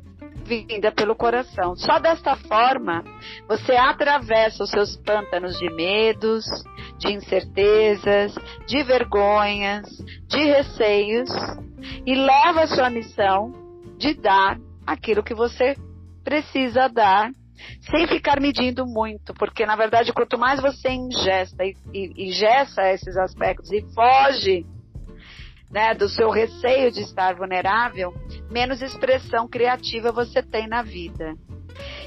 vinda 0.45 0.91
pelo 0.91 1.15
coração. 1.15 1.75
Só 1.75 1.99
desta 1.99 2.35
forma 2.35 3.03
você 3.47 3.73
atravessa 3.73 4.63
os 4.63 4.69
seus 4.69 4.95
pântanos 4.97 5.57
de 5.57 5.73
medos, 5.73 6.45
de 6.99 7.13
incertezas, 7.13 8.35
de 8.67 8.83
vergonhas, 8.83 9.85
de 10.27 10.43
receios 10.45 11.29
e 12.05 12.15
leva 12.15 12.61
a 12.61 12.67
sua 12.67 12.89
missão 12.89 13.51
de 13.97 14.13
dar 14.13 14.59
aquilo 14.85 15.23
que 15.23 15.33
você 15.33 15.75
precisa 16.23 16.87
dar 16.87 17.31
sem 17.89 18.07
ficar 18.07 18.39
medindo 18.39 18.85
muito, 18.85 19.33
porque 19.33 19.65
na 19.65 19.75
verdade 19.75 20.13
quanto 20.13 20.37
mais 20.37 20.61
você 20.61 20.89
ingesta 20.89 21.63
e, 21.63 21.75
e 21.93 22.29
esses 22.29 23.17
aspectos 23.17 23.71
e 23.71 23.81
foge 23.93 24.65
né, 25.73 25.93
do 25.95 26.07
seu 26.07 26.29
receio 26.29 26.91
de 26.91 27.01
estar 27.01 27.35
vulnerável, 27.35 28.13
menos 28.49 28.81
expressão 28.81 29.47
criativa 29.47 30.11
você 30.11 30.43
tem 30.43 30.67
na 30.67 30.83
vida. 30.83 31.33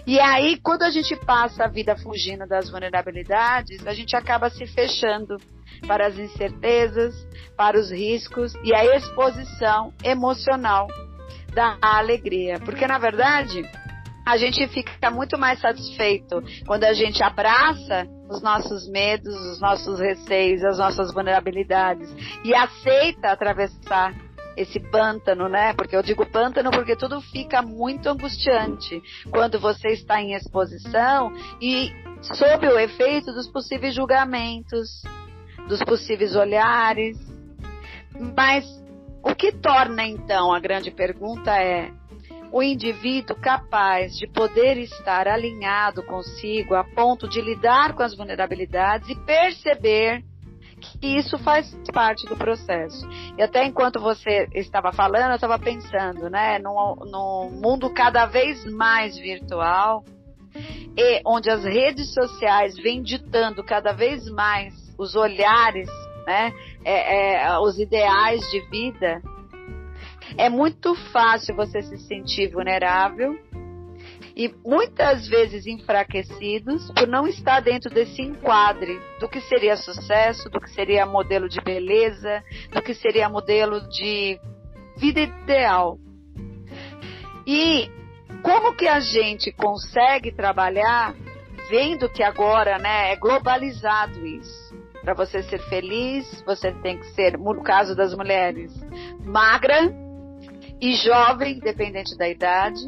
E 0.06 0.20
aí, 0.20 0.56
quando 0.62 0.82
a 0.82 0.90
gente 0.90 1.16
passa 1.16 1.64
a 1.64 1.68
vida 1.68 1.96
fugindo 1.96 2.46
das 2.46 2.70
vulnerabilidades, 2.70 3.84
a 3.84 3.92
gente 3.92 4.14
acaba 4.14 4.48
se 4.48 4.64
fechando 4.68 5.36
para 5.84 6.06
as 6.06 6.16
incertezas, 6.16 7.12
para 7.56 7.76
os 7.76 7.90
riscos 7.90 8.54
e 8.62 8.72
a 8.72 8.96
exposição 8.96 9.92
emocional 10.04 10.86
da 11.52 11.76
alegria. 11.82 12.60
Porque, 12.60 12.86
na 12.86 12.98
verdade, 12.98 13.68
a 14.26 14.36
gente 14.36 14.66
fica 14.66 15.08
muito 15.08 15.38
mais 15.38 15.60
satisfeito 15.60 16.42
quando 16.66 16.82
a 16.82 16.92
gente 16.92 17.22
abraça 17.22 18.08
os 18.28 18.42
nossos 18.42 18.88
medos, 18.88 19.32
os 19.52 19.60
nossos 19.60 20.00
receios, 20.00 20.64
as 20.64 20.78
nossas 20.78 21.14
vulnerabilidades 21.14 22.12
e 22.44 22.52
aceita 22.52 23.30
atravessar 23.30 24.12
esse 24.56 24.80
pântano, 24.80 25.48
né? 25.48 25.74
Porque 25.74 25.94
eu 25.94 26.02
digo 26.02 26.26
pântano 26.26 26.72
porque 26.72 26.96
tudo 26.96 27.20
fica 27.20 27.62
muito 27.62 28.08
angustiante 28.08 29.00
quando 29.30 29.60
você 29.60 29.90
está 29.90 30.20
em 30.20 30.32
exposição 30.32 31.32
e 31.60 31.92
sob 32.22 32.66
o 32.66 32.78
efeito 32.80 33.32
dos 33.32 33.46
possíveis 33.46 33.94
julgamentos, 33.94 35.02
dos 35.68 35.78
possíveis 35.84 36.34
olhares. 36.34 37.16
Mas 38.36 38.64
o 39.22 39.36
que 39.36 39.52
torna 39.52 40.04
então 40.04 40.52
a 40.52 40.58
grande 40.58 40.90
pergunta 40.90 41.54
é 41.56 41.92
o 42.56 42.62
indivíduo 42.62 43.36
capaz 43.36 44.16
de 44.16 44.26
poder 44.26 44.78
estar 44.78 45.28
alinhado 45.28 46.02
consigo 46.02 46.74
a 46.74 46.82
ponto 46.82 47.28
de 47.28 47.38
lidar 47.38 47.92
com 47.92 48.02
as 48.02 48.16
vulnerabilidades 48.16 49.10
e 49.10 49.14
perceber 49.14 50.24
que 50.80 51.18
isso 51.18 51.38
faz 51.38 51.70
parte 51.92 52.24
do 52.24 52.34
processo. 52.34 53.06
E 53.36 53.42
até 53.42 53.62
enquanto 53.62 54.00
você 54.00 54.48
estava 54.54 54.90
falando, 54.90 55.32
eu 55.32 55.34
estava 55.34 55.58
pensando, 55.58 56.30
né, 56.30 56.58
num, 56.58 57.50
mundo 57.62 57.92
cada 57.92 58.24
vez 58.24 58.64
mais 58.72 59.18
virtual 59.18 60.02
e 60.96 61.20
onde 61.26 61.50
as 61.50 61.62
redes 61.62 62.14
sociais 62.14 62.74
vêm 62.76 63.02
ditando 63.02 63.62
cada 63.62 63.92
vez 63.92 64.30
mais 64.30 64.72
os 64.98 65.14
olhares, 65.14 65.90
né, 66.26 66.54
é, 66.82 67.34
é, 67.34 67.58
os 67.58 67.78
ideais 67.78 68.40
de 68.50 68.60
vida, 68.70 69.20
é 70.36 70.48
muito 70.48 70.94
fácil 71.12 71.54
você 71.54 71.80
se 71.82 71.98
sentir 71.98 72.50
vulnerável 72.52 73.38
e 74.36 74.54
muitas 74.64 75.26
vezes 75.26 75.66
enfraquecidos 75.66 76.90
por 76.92 77.08
não 77.08 77.26
estar 77.26 77.60
dentro 77.60 77.88
desse 77.88 78.20
enquadre 78.20 79.00
do 79.18 79.28
que 79.28 79.40
seria 79.40 79.76
sucesso, 79.76 80.50
do 80.50 80.60
que 80.60 80.70
seria 80.70 81.06
modelo 81.06 81.48
de 81.48 81.60
beleza, 81.62 82.44
do 82.70 82.82
que 82.82 82.92
seria 82.92 83.30
modelo 83.30 83.80
de 83.88 84.38
vida 84.98 85.20
ideal. 85.20 85.98
E 87.46 87.90
como 88.42 88.76
que 88.76 88.86
a 88.86 89.00
gente 89.00 89.50
consegue 89.52 90.30
trabalhar 90.32 91.14
vendo 91.70 92.08
que 92.10 92.22
agora, 92.22 92.78
né, 92.78 93.12
é 93.12 93.16
globalizado 93.16 94.26
isso? 94.26 94.76
Para 95.02 95.14
você 95.14 95.42
ser 95.44 95.60
feliz, 95.68 96.42
você 96.44 96.72
tem 96.72 96.98
que 96.98 97.06
ser, 97.14 97.38
no 97.38 97.62
caso 97.62 97.94
das 97.96 98.12
mulheres, 98.14 98.72
magra 99.24 100.05
e 100.80 100.94
jovem, 100.96 101.56
independente 101.56 102.16
da 102.16 102.28
idade, 102.28 102.80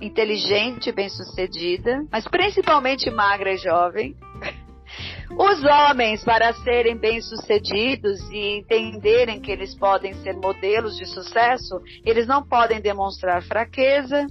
inteligente, 0.00 0.92
bem-sucedida, 0.92 2.04
mas 2.10 2.26
principalmente 2.26 3.10
magra 3.10 3.52
e 3.52 3.56
jovem. 3.56 4.16
Os 5.30 5.64
homens, 5.64 6.22
para 6.22 6.52
serem 6.52 6.96
bem-sucedidos 6.96 8.20
e 8.30 8.58
entenderem 8.58 9.40
que 9.40 9.50
eles 9.50 9.74
podem 9.74 10.12
ser 10.22 10.34
modelos 10.34 10.96
de 10.96 11.06
sucesso, 11.06 11.80
eles 12.04 12.26
não 12.26 12.46
podem 12.46 12.80
demonstrar 12.80 13.42
fraqueza, 13.42 14.26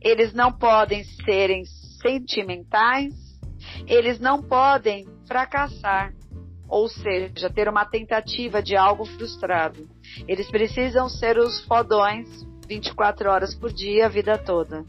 eles 0.00 0.32
não 0.32 0.52
podem 0.52 1.02
serem 1.24 1.64
sentimentais, 2.00 3.12
eles 3.86 4.20
não 4.20 4.42
podem 4.42 5.06
fracassar, 5.26 6.12
ou 6.68 6.88
seja, 6.88 7.50
ter 7.50 7.68
uma 7.68 7.84
tentativa 7.84 8.62
de 8.62 8.76
algo 8.76 9.04
frustrado. 9.04 9.88
Eles 10.26 10.50
precisam 10.50 11.08
ser 11.08 11.38
os 11.38 11.64
fodões 11.64 12.28
24 12.70 13.28
horas 13.28 13.54
por 13.54 13.72
dia, 13.72 14.06
a 14.06 14.08
vida 14.08 14.38
toda. 14.38 14.84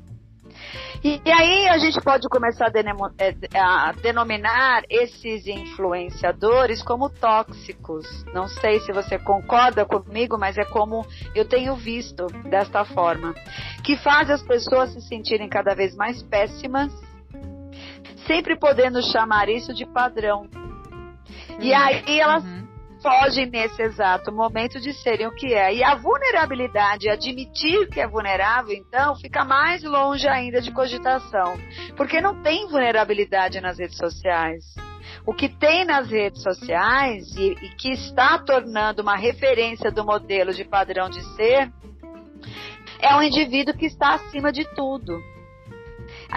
E, 1.04 1.20
e 1.26 1.32
aí 1.32 1.68
a 1.68 1.80
gente 1.80 2.00
pode 2.02 2.30
começar 2.30 2.68
a, 2.68 3.24
é, 3.24 3.60
a, 3.60 3.92
denominar 3.94 4.84
esses 4.88 5.48
influenciadores 5.48 6.84
como 6.84 7.10
tóxicos. 7.10 8.06
Não 8.34 8.48
sei 8.48 8.80
se 8.82 8.94
você 8.94 9.18
concorda 9.18 9.84
comigo, 9.84 10.38
mas 10.38 10.60
é 10.60 10.64
como 10.66 11.04
eu 11.34 11.44
tenho 11.44 11.76
visto 11.76 12.28
desta 12.50 12.86
forma. 12.86 13.34
Que 13.84 13.98
faz 13.98 14.30
as 14.30 14.44
pessoas 14.44 14.94
se 14.94 15.02
sentirem 15.02 15.50
cada 15.50 15.74
vez 15.74 15.96
mais 15.96 16.22
péssimas, 16.22 16.92
sempre 18.28 18.56
podendo 18.56 19.02
chamar 19.02 19.50
isso 19.50 19.74
de 19.74 19.88
padrão. 19.88 20.48
E 21.60 21.72
uhum. 21.72 21.78
aí 21.78 22.20
elas 22.20 22.44
uhum 22.44 22.61
fogem 23.02 23.48
nesse 23.48 23.82
exato 23.82 24.32
momento 24.32 24.80
de 24.80 24.94
serem 24.94 25.28
o 25.28 25.36
que 25.36 25.54
é. 25.54 25.74
E 25.74 25.84
a 25.84 25.96
vulnerabilidade, 25.96 27.10
admitir 27.10 27.90
que 27.90 28.00
é 28.00 28.08
vulnerável, 28.08 28.74
então, 28.74 29.16
fica 29.16 29.44
mais 29.44 29.84
longe 29.84 30.28
ainda 30.28 30.62
de 30.62 30.72
cogitação. 30.72 31.58
Porque 31.98 32.22
não 32.22 32.42
tem 32.42 32.68
vulnerabilidade 32.68 33.60
nas 33.60 33.80
redes 33.80 33.98
sociais. 33.98 34.64
O 35.26 35.34
que 35.34 35.50
tem 35.50 35.86
nas 35.86 36.10
redes 36.10 36.42
sociais 36.42 37.36
e, 37.36 37.52
e 37.52 37.70
que 37.76 37.92
está 37.92 38.40
tornando 38.40 39.02
uma 39.02 39.16
referência 39.16 39.92
do 39.92 40.06
modelo 40.06 40.54
de 40.54 40.64
padrão 40.64 41.10
de 41.10 41.22
ser 41.36 41.72
é 43.00 43.16
um 43.16 43.22
indivíduo 43.22 43.76
que 43.76 43.86
está 43.86 44.16
acima 44.16 44.52
de 44.52 44.64
tudo 44.76 45.22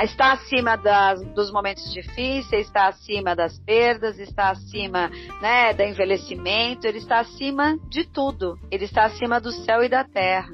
está 0.03 0.33
acima 0.33 0.77
das, 0.77 1.23
dos 1.35 1.53
momentos 1.53 1.93
difíceis, 1.93 2.67
está 2.67 2.89
acima 2.89 3.37
das 3.37 3.59
perdas, 3.61 4.19
está 4.19 4.51
acima 4.51 5.09
né, 5.41 5.73
do 5.73 5.83
envelhecimento, 5.83 6.87
ele 6.87 6.99
está 6.99 7.21
acima 7.21 7.79
de 7.89 8.05
tudo. 8.05 8.59
Ele 8.71 8.85
está 8.85 9.05
acima 9.05 9.41
do 9.41 9.53
céu 9.53 9.85
e 9.85 9.89
da 9.89 10.03
terra. 10.03 10.49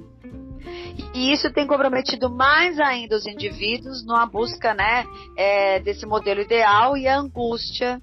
E 1.14 1.32
isso 1.32 1.50
tem 1.52 1.66
comprometido 1.66 2.30
mais 2.30 2.78
ainda 2.78 3.16
os 3.16 3.26
indivíduos 3.26 4.04
numa 4.04 4.26
busca 4.26 4.74
né, 4.74 5.04
é, 5.36 5.80
desse 5.80 6.06
modelo 6.06 6.40
ideal 6.40 6.96
e 6.96 7.08
a 7.08 7.18
angústia 7.18 8.00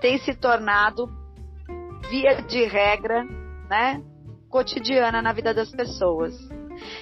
tem 0.00 0.18
se 0.18 0.34
tornado 0.34 1.10
via 2.10 2.42
de 2.42 2.64
regra 2.64 3.24
né, 3.68 4.02
cotidiana 4.48 5.22
na 5.22 5.32
vida 5.32 5.54
das 5.54 5.70
pessoas. 5.70 6.34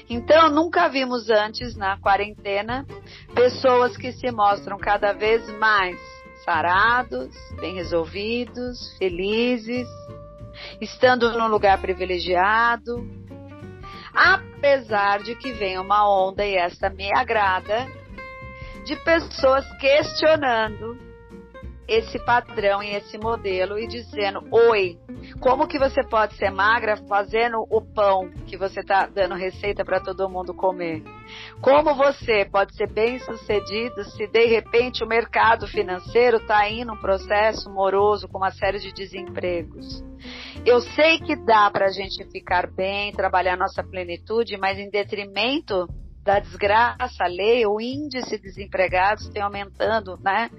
Então, 0.08 0.48
nunca 0.50 0.88
vimos 0.88 1.28
antes 1.28 1.76
na 1.76 1.98
quarentena 1.98 2.86
pessoas 3.34 3.96
que 3.96 4.12
se 4.12 4.30
mostram 4.30 4.78
cada 4.78 5.12
vez 5.12 5.46
mais 5.58 5.98
sarados, 6.44 7.34
bem 7.60 7.74
resolvidos, 7.74 8.96
felizes, 8.98 9.88
estando 10.80 11.32
num 11.32 11.48
lugar 11.48 11.78
privilegiado. 11.78 13.06
Apesar 14.14 15.22
de 15.22 15.34
que 15.34 15.52
vem 15.52 15.78
uma 15.78 16.08
onda, 16.08 16.44
e 16.44 16.56
esta 16.56 16.88
me 16.88 17.12
agrada, 17.14 17.86
de 18.84 18.96
pessoas 18.96 19.64
questionando 19.78 21.07
esse 21.88 22.18
padrão 22.18 22.82
e 22.82 22.94
esse 22.94 23.16
modelo 23.16 23.78
e 23.78 23.88
dizendo: 23.88 24.46
Oi, 24.52 24.98
como 25.40 25.66
que 25.66 25.78
você 25.78 26.04
pode 26.04 26.34
ser 26.36 26.50
magra 26.50 26.98
fazendo 27.08 27.66
o 27.70 27.80
pão 27.80 28.30
que 28.46 28.58
você 28.58 28.80
está 28.80 29.06
dando 29.06 29.34
receita 29.34 29.84
para 29.84 29.98
todo 29.98 30.28
mundo 30.28 30.54
comer? 30.54 31.02
Como 31.62 31.94
você 31.94 32.44
pode 32.44 32.76
ser 32.76 32.92
bem 32.92 33.18
sucedido 33.20 34.04
se 34.04 34.26
de 34.26 34.46
repente 34.46 35.02
o 35.02 35.08
mercado 35.08 35.66
financeiro 35.66 36.36
está 36.36 36.68
indo 36.68 36.92
um 36.92 37.00
processo 37.00 37.70
moroso 37.70 38.28
com 38.28 38.36
uma 38.36 38.50
série 38.50 38.78
de 38.78 38.92
desempregos? 38.92 40.04
Eu 40.66 40.80
sei 40.80 41.18
que 41.18 41.34
dá 41.36 41.70
para 41.70 41.86
a 41.86 41.92
gente 41.92 42.22
ficar 42.30 42.68
bem, 42.70 43.12
trabalhar 43.12 43.56
nossa 43.56 43.82
plenitude, 43.82 44.58
mas 44.58 44.78
em 44.78 44.90
detrimento 44.90 45.88
da 46.28 46.40
desgraça 46.40 47.24
alheia, 47.24 47.70
o 47.70 47.80
índice 47.80 48.36
de 48.36 48.42
desempregados 48.42 49.30
tem 49.30 49.40
aumentando, 49.40 50.18
né? 50.18 50.50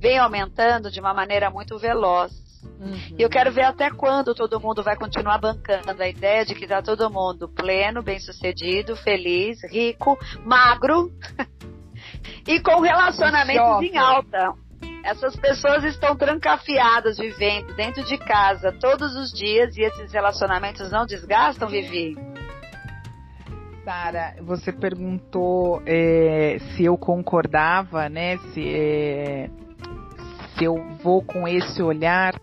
Vem 0.00 0.18
aumentando 0.18 0.90
de 0.90 0.98
uma 0.98 1.12
maneira 1.12 1.50
muito 1.50 1.78
veloz. 1.78 2.32
Uhum. 2.62 3.16
E 3.18 3.22
eu 3.22 3.28
quero 3.28 3.52
ver 3.52 3.64
até 3.64 3.90
quando 3.90 4.34
todo 4.34 4.60
mundo 4.60 4.82
vai 4.82 4.96
continuar 4.96 5.38
bancando 5.38 6.02
a 6.02 6.08
ideia 6.08 6.44
de 6.44 6.54
que 6.54 6.64
está 6.64 6.82
todo 6.82 7.10
mundo 7.10 7.48
pleno, 7.48 8.02
bem-sucedido, 8.02 8.96
feliz, 8.96 9.58
rico, 9.70 10.18
magro 10.44 11.10
e 12.46 12.60
com 12.60 12.80
relacionamentos 12.80 13.82
em 13.82 13.96
alta. 13.96 14.54
Essas 15.04 15.34
pessoas 15.36 15.84
estão 15.84 16.14
trancafiadas 16.16 17.18
vivendo 17.18 17.74
dentro 17.74 18.04
de 18.04 18.18
casa 18.18 18.72
todos 18.72 19.14
os 19.16 19.32
dias 19.32 19.76
e 19.76 19.82
esses 19.82 20.12
relacionamentos 20.12 20.90
não 20.90 21.06
desgastam, 21.06 21.68
Vivi? 21.68 22.16
Sara, 23.84 24.36
você 24.42 24.72
perguntou 24.72 25.82
é, 25.86 26.58
se 26.76 26.84
eu 26.84 26.98
concordava, 26.98 28.10
né? 28.10 28.36
Se, 28.52 28.62
é, 28.62 29.50
eu 30.64 30.76
vou 31.02 31.22
com 31.22 31.46
esse 31.46 31.82
olhar. 31.82 32.34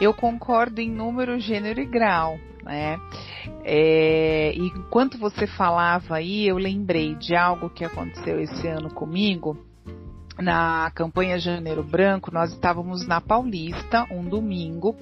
Eu 0.00 0.12
concordo 0.14 0.80
em 0.80 0.90
número, 0.90 1.38
gênero 1.38 1.80
e 1.80 1.86
grau, 1.86 2.38
né? 2.62 2.98
É, 3.64 4.52
e 4.54 4.66
enquanto 4.66 5.18
você 5.18 5.46
falava 5.46 6.16
aí, 6.16 6.46
eu 6.46 6.56
lembrei 6.56 7.14
de 7.14 7.34
algo 7.34 7.70
que 7.70 7.84
aconteceu 7.84 8.40
esse 8.40 8.66
ano 8.66 8.92
comigo 8.92 9.71
na 10.38 10.90
campanha 10.94 11.38
Janeiro 11.38 11.82
Branco, 11.82 12.32
nós 12.32 12.52
estávamos 12.52 13.06
na 13.06 13.20
Paulista, 13.20 14.06
um 14.10 14.24
domingo, 14.24 14.96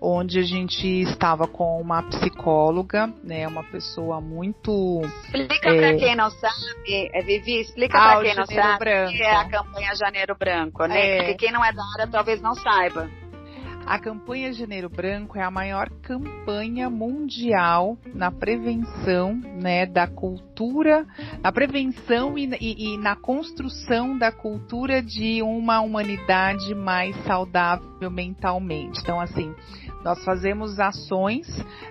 onde 0.00 0.38
a 0.38 0.42
gente 0.42 0.86
estava 1.02 1.46
com 1.46 1.80
uma 1.80 2.02
psicóloga, 2.02 3.12
né, 3.22 3.46
uma 3.48 3.64
pessoa 3.64 4.20
muito... 4.20 5.02
Explica 5.34 5.70
é... 5.70 5.78
para 5.78 5.98
quem 5.98 6.16
não 6.16 6.30
sabe, 6.30 7.10
é, 7.12 7.22
Vivi, 7.22 7.60
explica 7.60 7.98
para 7.98 8.22
quem 8.22 8.34
não 8.34 8.46
sabe 8.46 8.78
Branco. 8.78 9.12
que 9.12 9.22
é 9.22 9.36
a 9.36 9.48
campanha 9.48 9.94
Janeiro 9.94 10.36
Branco, 10.38 10.86
né? 10.86 11.00
É... 11.00 11.16
Porque 11.18 11.34
quem 11.34 11.52
não 11.52 11.64
é 11.64 11.72
da 11.72 11.82
área 11.96 12.06
talvez 12.10 12.40
não 12.40 12.54
saiba. 12.54 13.08
A 13.86 13.98
campanha 13.98 14.50
Janeiro 14.50 14.88
Branco 14.88 15.38
é 15.38 15.42
a 15.42 15.50
maior 15.50 15.90
campanha 16.02 16.88
mundial 16.88 17.98
na 18.14 18.30
prevenção 18.30 19.34
né, 19.34 19.84
da 19.84 20.06
cultura, 20.06 20.53
na 21.42 21.52
prevenção 21.52 22.38
e, 22.38 22.48
e, 22.60 22.94
e, 22.94 22.98
na 22.98 23.16
construção 23.16 24.16
da 24.16 24.30
cultura 24.30 25.02
de 25.02 25.42
uma 25.42 25.80
humanidade 25.80 26.74
mais 26.74 27.16
saudável 27.24 28.10
mentalmente. 28.10 29.00
Então, 29.00 29.20
assim, 29.20 29.54
nós 30.04 30.22
fazemos 30.22 30.78
ações, 30.78 31.46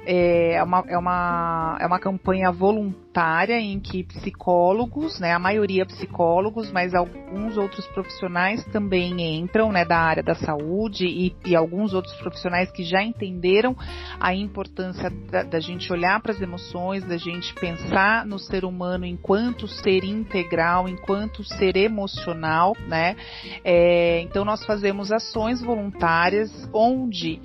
é, 0.05 0.53
é 0.53 0.63
uma, 0.63 0.83
é, 0.87 0.97
uma, 0.97 1.77
é 1.81 1.87
uma 1.87 1.99
campanha 1.99 2.51
voluntária 2.51 3.59
em 3.59 3.79
que 3.79 4.03
psicólogos, 4.03 5.19
né, 5.19 5.33
a 5.33 5.39
maioria 5.39 5.83
psicólogos, 5.83 6.71
mas 6.71 6.93
alguns 6.93 7.57
outros 7.57 7.87
profissionais 7.87 8.63
também 8.65 9.19
entram 9.39 9.71
né, 9.71 9.83
da 9.83 9.97
área 9.97 10.21
da 10.21 10.35
saúde 10.35 11.05
e, 11.05 11.35
e 11.43 11.55
alguns 11.55 11.93
outros 11.93 12.15
profissionais 12.17 12.71
que 12.71 12.83
já 12.83 13.01
entenderam 13.01 13.75
a 14.19 14.33
importância 14.33 15.09
da, 15.09 15.41
da 15.41 15.59
gente 15.59 15.91
olhar 15.91 16.21
para 16.21 16.33
as 16.33 16.41
emoções, 16.41 17.03
da 17.03 17.17
gente 17.17 17.51
pensar 17.55 18.27
no 18.27 18.37
ser 18.53 18.65
humano 18.65 19.03
enquanto 19.03 19.67
ser 19.67 20.03
integral, 20.03 20.87
enquanto 20.87 21.43
ser 21.43 21.75
emocional, 21.75 22.77
né? 22.87 23.15
É, 23.63 24.21
então 24.21 24.45
nós 24.45 24.63
fazemos 24.63 25.11
ações 25.11 25.59
voluntárias 25.59 26.69
onde 26.71 27.41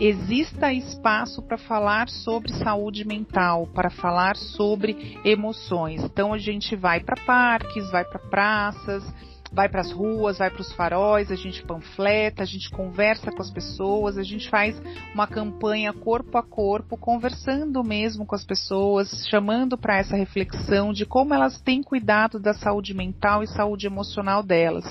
exista 0.00 0.72
espaço 0.72 1.40
para 1.42 1.56
falar 1.56 2.08
sobre 2.08 2.52
saúde 2.54 3.06
mental, 3.06 3.68
para 3.72 3.90
falar 3.90 4.34
sobre 4.34 5.20
emoções. 5.24 6.02
Então 6.02 6.32
a 6.32 6.38
gente 6.38 6.74
vai 6.74 6.98
para 6.98 7.22
parques, 7.24 7.88
vai 7.92 8.04
para 8.04 8.18
praças, 8.18 9.04
vai 9.52 9.68
para 9.68 9.80
as 9.80 9.90
ruas, 9.90 10.38
vai 10.38 10.50
para 10.50 10.60
os 10.60 10.72
faróis, 10.72 11.30
a 11.30 11.34
gente 11.34 11.62
panfleta, 11.62 12.42
a 12.42 12.46
gente 12.46 12.70
conversa 12.70 13.32
com 13.32 13.42
as 13.42 13.50
pessoas, 13.50 14.16
a 14.16 14.22
gente 14.22 14.48
faz 14.48 14.80
uma 15.12 15.26
campanha 15.26 15.92
corpo 15.92 16.38
a 16.38 16.42
corpo, 16.42 16.96
conversando 16.96 17.82
mesmo 17.82 18.24
com 18.24 18.34
as 18.34 18.44
pessoas, 18.44 19.26
chamando 19.28 19.76
para 19.76 19.98
essa 19.98 20.16
reflexão 20.16 20.92
de 20.92 21.04
como 21.04 21.34
elas 21.34 21.60
têm 21.60 21.82
cuidado 21.82 22.38
da 22.38 22.54
saúde 22.54 22.94
mental 22.94 23.42
e 23.42 23.48
saúde 23.48 23.86
emocional 23.86 24.42
delas. 24.42 24.84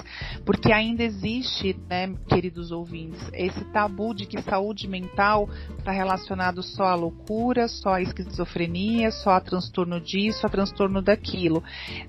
Porque 0.45 0.73
ainda 0.73 1.03
existe, 1.03 1.77
né, 1.89 2.13
queridos 2.27 2.71
ouvintes, 2.71 3.21
esse 3.33 3.63
tabu 3.65 4.13
de 4.13 4.25
que 4.25 4.41
saúde 4.41 4.87
mental 4.87 5.49
está 5.77 5.91
relacionado 5.91 6.61
só 6.61 6.83
à 6.83 6.95
loucura, 6.95 7.67
só 7.67 7.93
à 7.93 8.01
esquizofrenia, 8.01 9.11
só 9.11 9.31
a 9.31 9.41
transtorno 9.41 10.01
disso, 10.01 10.45
a 10.45 10.49
transtorno 10.49 11.01
daquilo. 11.01 11.63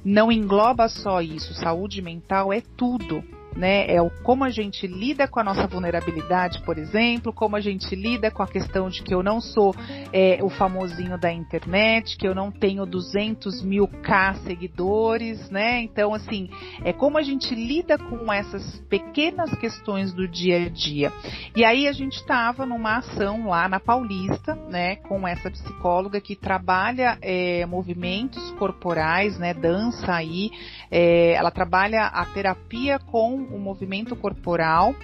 Não 0.05 0.33
engloba 0.33 0.89
só 0.89 1.21
isso. 1.21 1.55
Saúde 1.55 2.03
mental 2.03 2.40
é 2.53 2.63
tudo 2.77 3.23
né? 3.57 3.87
É 3.93 4.01
o 4.01 4.11
como 4.23 4.45
a 4.45 4.51
gente 4.51 4.87
lida 4.87 5.27
com 5.27 5.41
a 5.41 5.45
nossa 5.45 5.67
vulnerabilidade, 5.67 6.63
por 6.65 6.79
exemplo, 6.79 7.33
como 7.33 7.57
a 7.57 7.61
gente 7.61 7.95
lida 7.95 8.31
com 8.31 8.43
a 8.43 8.47
questão 8.47 8.89
de 8.89 9.03
que 9.03 9.15
eu 9.15 9.23
não 9.23 9.41
sou 9.41 9.75
é, 10.13 10.39
o 10.43 10.49
famosinho 10.49 11.19
da 11.19 11.33
internet, 11.33 12.17
que 12.17 12.27
eu 12.27 12.35
não 12.35 12.51
tenho 12.51 12.87
200 12.87 13.63
mil 13.63 13.87
K 13.87 14.35
seguidores, 14.47 15.51
né? 15.51 15.83
Então, 15.83 16.15
assim, 16.15 16.49
é 16.85 16.93
como 16.93 17.19
a 17.19 17.23
gente 17.23 17.55
lida 17.55 17.99
com 17.99 18.33
essas 18.33 18.79
pequenas 18.89 19.51
questões 19.59 20.13
do 20.13 20.27
dia 20.29 20.67
a 20.67 20.69
dia. 20.69 21.13
E 21.57 21.65
aí 21.65 21.87
a 21.87 21.93
gente 21.93 22.17
estava 22.17 22.65
numa 22.67 22.99
ação 22.99 23.49
lá 23.49 23.69
na 23.69 23.81
Paulista, 23.81 24.55
né, 24.69 24.97
com 24.97 25.27
essa 25.27 25.51
psicóloga 25.51 26.21
que 26.21 26.37
trabalha 26.37 27.19
é, 27.21 27.65
movimentos 27.67 28.51
corporais, 28.53 29.39
né, 29.39 29.55
dança 29.55 30.13
aí, 30.13 30.51
é, 30.91 31.33
ela 31.33 31.51
trabalha 31.51 32.07
a 32.07 32.25
terapia 32.27 32.99
com 32.99 33.40
o 33.41 33.59
movimento 33.59 34.15
corporal 34.17 34.95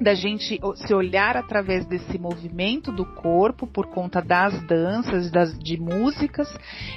da 0.00 0.14
gente 0.14 0.60
se 0.76 0.94
olhar 0.94 1.36
através 1.36 1.86
desse 1.86 2.18
movimento 2.18 2.90
do 2.90 3.04
corpo 3.04 3.66
por 3.66 3.86
conta 3.86 4.20
das 4.20 4.60
danças, 4.66 5.30
das, 5.30 5.58
de 5.58 5.80
músicas, 5.80 6.48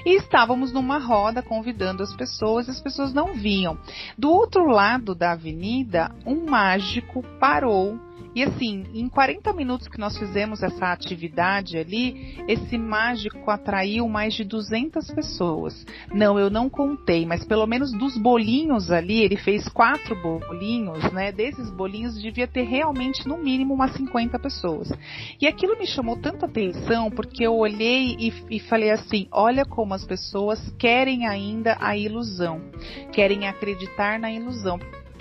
e 0.06 0.18
estávamos 0.18 0.74
numa 0.74 0.98
roda 0.98 1.42
convidando 1.44 2.04
as 2.04 2.16
pessoas, 2.16 2.68
as 2.68 2.82
pessoas 2.82 3.14
não 3.14 3.34
vinham. 3.34 3.78
Do 4.18 4.32
outro 4.32 4.66
lado 4.66 5.14
da 5.14 5.32
avenida, 5.32 6.12
um 6.26 6.46
mágico 6.50 7.24
parou 7.40 7.98
e 8.38 8.44
assim, 8.44 8.86
em 8.94 9.10
40 9.10 9.52
minutos 9.52 9.88
que 9.88 10.00
nós 10.00 10.16
fizemos 10.16 10.62
essa 10.62 10.92
atividade 10.92 11.76
ali, 11.76 12.38
esse 12.48 12.78
mágico 12.78 13.50
atraiu 13.50 14.08
mais 14.08 14.36
de 14.36 14.44
200 14.44 15.10
pessoas. 15.10 15.84
Não, 16.14 16.38
eu 16.38 16.48
não 16.48 16.70
contei, 16.70 17.26
mas 17.26 17.44
pelo 17.44 17.66
menos 17.66 17.92
dos 17.94 18.16
bolinhos 18.16 18.92
ali, 18.92 19.24
ele 19.24 19.38
fez 19.38 19.68
quatro 19.68 20.16
bolinhos, 20.16 21.12
né? 21.12 21.32
Desses 21.32 21.72
bolinhos 21.72 22.22
devia 22.22 22.48
ter 22.48 22.62
realmente 22.62 23.28
no 23.28 23.40
mínimo 23.40 23.74
umas 23.74 23.94
50 23.94 24.38
pessoas. 24.38 24.94
E 25.42 25.48
aquilo 25.48 25.76
me 25.76 25.88
chamou 25.88 26.16
tanta 26.16 26.46
atenção 26.46 27.10
porque 27.10 27.44
eu 27.44 27.56
olhei 27.56 28.16
e, 28.20 28.32
e 28.52 28.60
falei 28.60 28.92
assim: 28.92 29.28
olha 29.32 29.66
como 29.66 29.96
as 29.96 30.06
pessoas 30.06 30.60
querem 30.78 31.26
ainda 31.26 31.76
a 31.80 31.98
ilusão, 31.98 32.62
querem 33.12 33.48
acreditar 33.48 34.20
na 34.20 34.32
ilusão. 34.32 34.78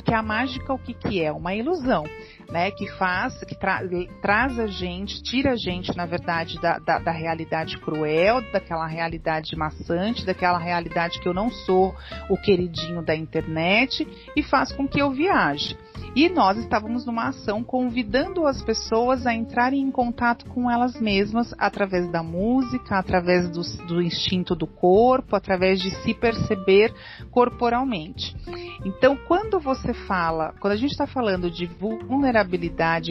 Porque 0.06 0.12
a 0.12 0.22
mágica 0.22 0.74
o 0.74 0.78
que, 0.78 0.92
que 0.92 1.22
é? 1.22 1.32
Uma 1.32 1.54
ilusão 1.54 2.04
né, 2.50 2.70
que 2.70 2.86
faz, 2.92 3.38
que 3.44 3.54
tra 3.54 3.82
traz 4.22 4.58
a 4.58 4.66
gente, 4.66 5.22
tira 5.22 5.52
a 5.52 5.56
gente, 5.56 5.96
na 5.96 6.06
verdade, 6.06 6.60
da, 6.60 6.78
da, 6.78 6.98
da, 6.98 7.10
realidade 7.10 7.78
cruel, 7.78 8.40
daquela 8.52 8.86
realidade 8.86 9.56
maçante, 9.56 10.24
daquela 10.24 10.58
realidade 10.58 11.20
que 11.20 11.28
eu 11.28 11.34
não 11.34 11.50
sou 11.50 11.94
o 12.30 12.36
queridinho 12.36 13.02
da 13.02 13.14
internet 13.14 14.06
e 14.34 14.42
faz 14.42 14.72
com 14.72 14.86
que 14.86 15.00
eu 15.00 15.10
viaje. 15.10 15.76
E 16.16 16.30
nós 16.30 16.56
estávamos 16.56 17.04
numa 17.04 17.28
ação 17.28 17.62
convidando 17.62 18.46
as 18.46 18.62
pessoas 18.62 19.26
a 19.26 19.34
entrarem 19.34 19.82
em 19.82 19.90
contato 19.90 20.46
com 20.46 20.70
elas 20.70 20.98
mesmas 20.98 21.54
através 21.58 22.10
da 22.10 22.22
música, 22.22 22.98
através 22.98 23.50
do, 23.50 23.60
do 23.86 24.00
instinto 24.00 24.54
do 24.54 24.66
corpo, 24.66 25.36
através 25.36 25.78
de 25.78 25.90
se 26.02 26.14
perceber 26.14 26.90
corporalmente. 27.30 28.34
Então, 28.82 29.14
quando 29.28 29.60
você 29.60 29.92
fala, 29.92 30.54
quando 30.58 30.72
a 30.72 30.76
gente 30.76 30.92
está 30.92 31.06
falando 31.06 31.50
de 31.50 31.66
vulnerabilidade, 31.66 32.35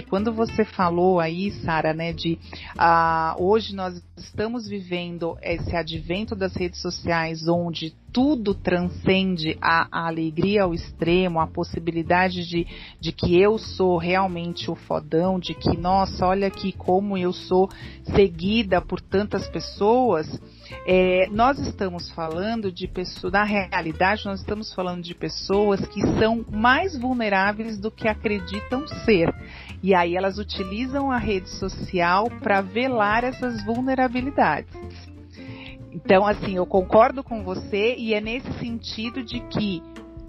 quando 0.03 0.33
você 0.33 0.63
falou 0.63 1.19
aí, 1.19 1.51
Sara, 1.51 1.93
né, 1.93 2.13
de 2.13 2.37
uh, 2.77 3.43
hoje 3.43 3.75
nós 3.75 4.01
estamos 4.17 4.67
vivendo 4.67 5.37
esse 5.41 5.75
advento 5.75 6.35
das 6.35 6.55
redes 6.55 6.81
sociais 6.81 7.47
onde 7.47 7.93
tudo 8.15 8.55
transcende 8.55 9.57
a, 9.61 9.87
a, 9.91 10.07
alegria 10.07 10.63
ao 10.63 10.73
extremo, 10.73 11.39
a 11.39 11.47
possibilidade 11.47 12.47
de, 12.47 12.65
de 12.97 13.11
que 13.11 13.37
eu 13.37 13.57
sou 13.57 13.97
realmente 13.97 14.71
o 14.71 14.75
fodão, 14.75 15.37
de 15.37 15.53
que, 15.53 15.75
nossa, 15.75 16.25
olha 16.25 16.47
aqui 16.47 16.71
como 16.71 17.17
eu 17.17 17.33
sou 17.33 17.69
seguida 18.15 18.79
por 18.79 19.01
tantas 19.01 19.49
pessoas. 19.49 20.27
É, 20.85 21.27
nós 21.31 21.59
estamos 21.59 22.09
falando 22.11 22.71
de 22.71 22.87
pessoas, 22.87 23.33
na 23.33 23.43
realidade, 23.43 24.25
nós 24.25 24.39
estamos 24.39 24.73
falando 24.73 25.03
de 25.03 25.13
pessoas 25.13 25.85
que 25.87 26.01
são 26.19 26.45
mais 26.51 26.97
vulneráveis 26.97 27.77
do 27.77 27.91
que 27.91 28.07
acreditam 28.07 28.87
ser. 29.05 29.33
E 29.83 29.93
aí 29.93 30.15
elas 30.15 30.37
utilizam 30.37 31.11
a 31.11 31.17
rede 31.17 31.49
social 31.49 32.29
para 32.41 32.61
velar 32.61 33.23
essas 33.23 33.63
vulnerabilidades. 33.63 34.73
Então, 35.91 36.25
assim, 36.25 36.55
eu 36.57 36.65
concordo 36.65 37.23
com 37.23 37.43
você 37.43 37.95
e 37.95 38.13
é 38.13 38.19
nesse 38.19 38.51
sentido 38.59 39.23
de 39.23 39.39
que 39.39 39.81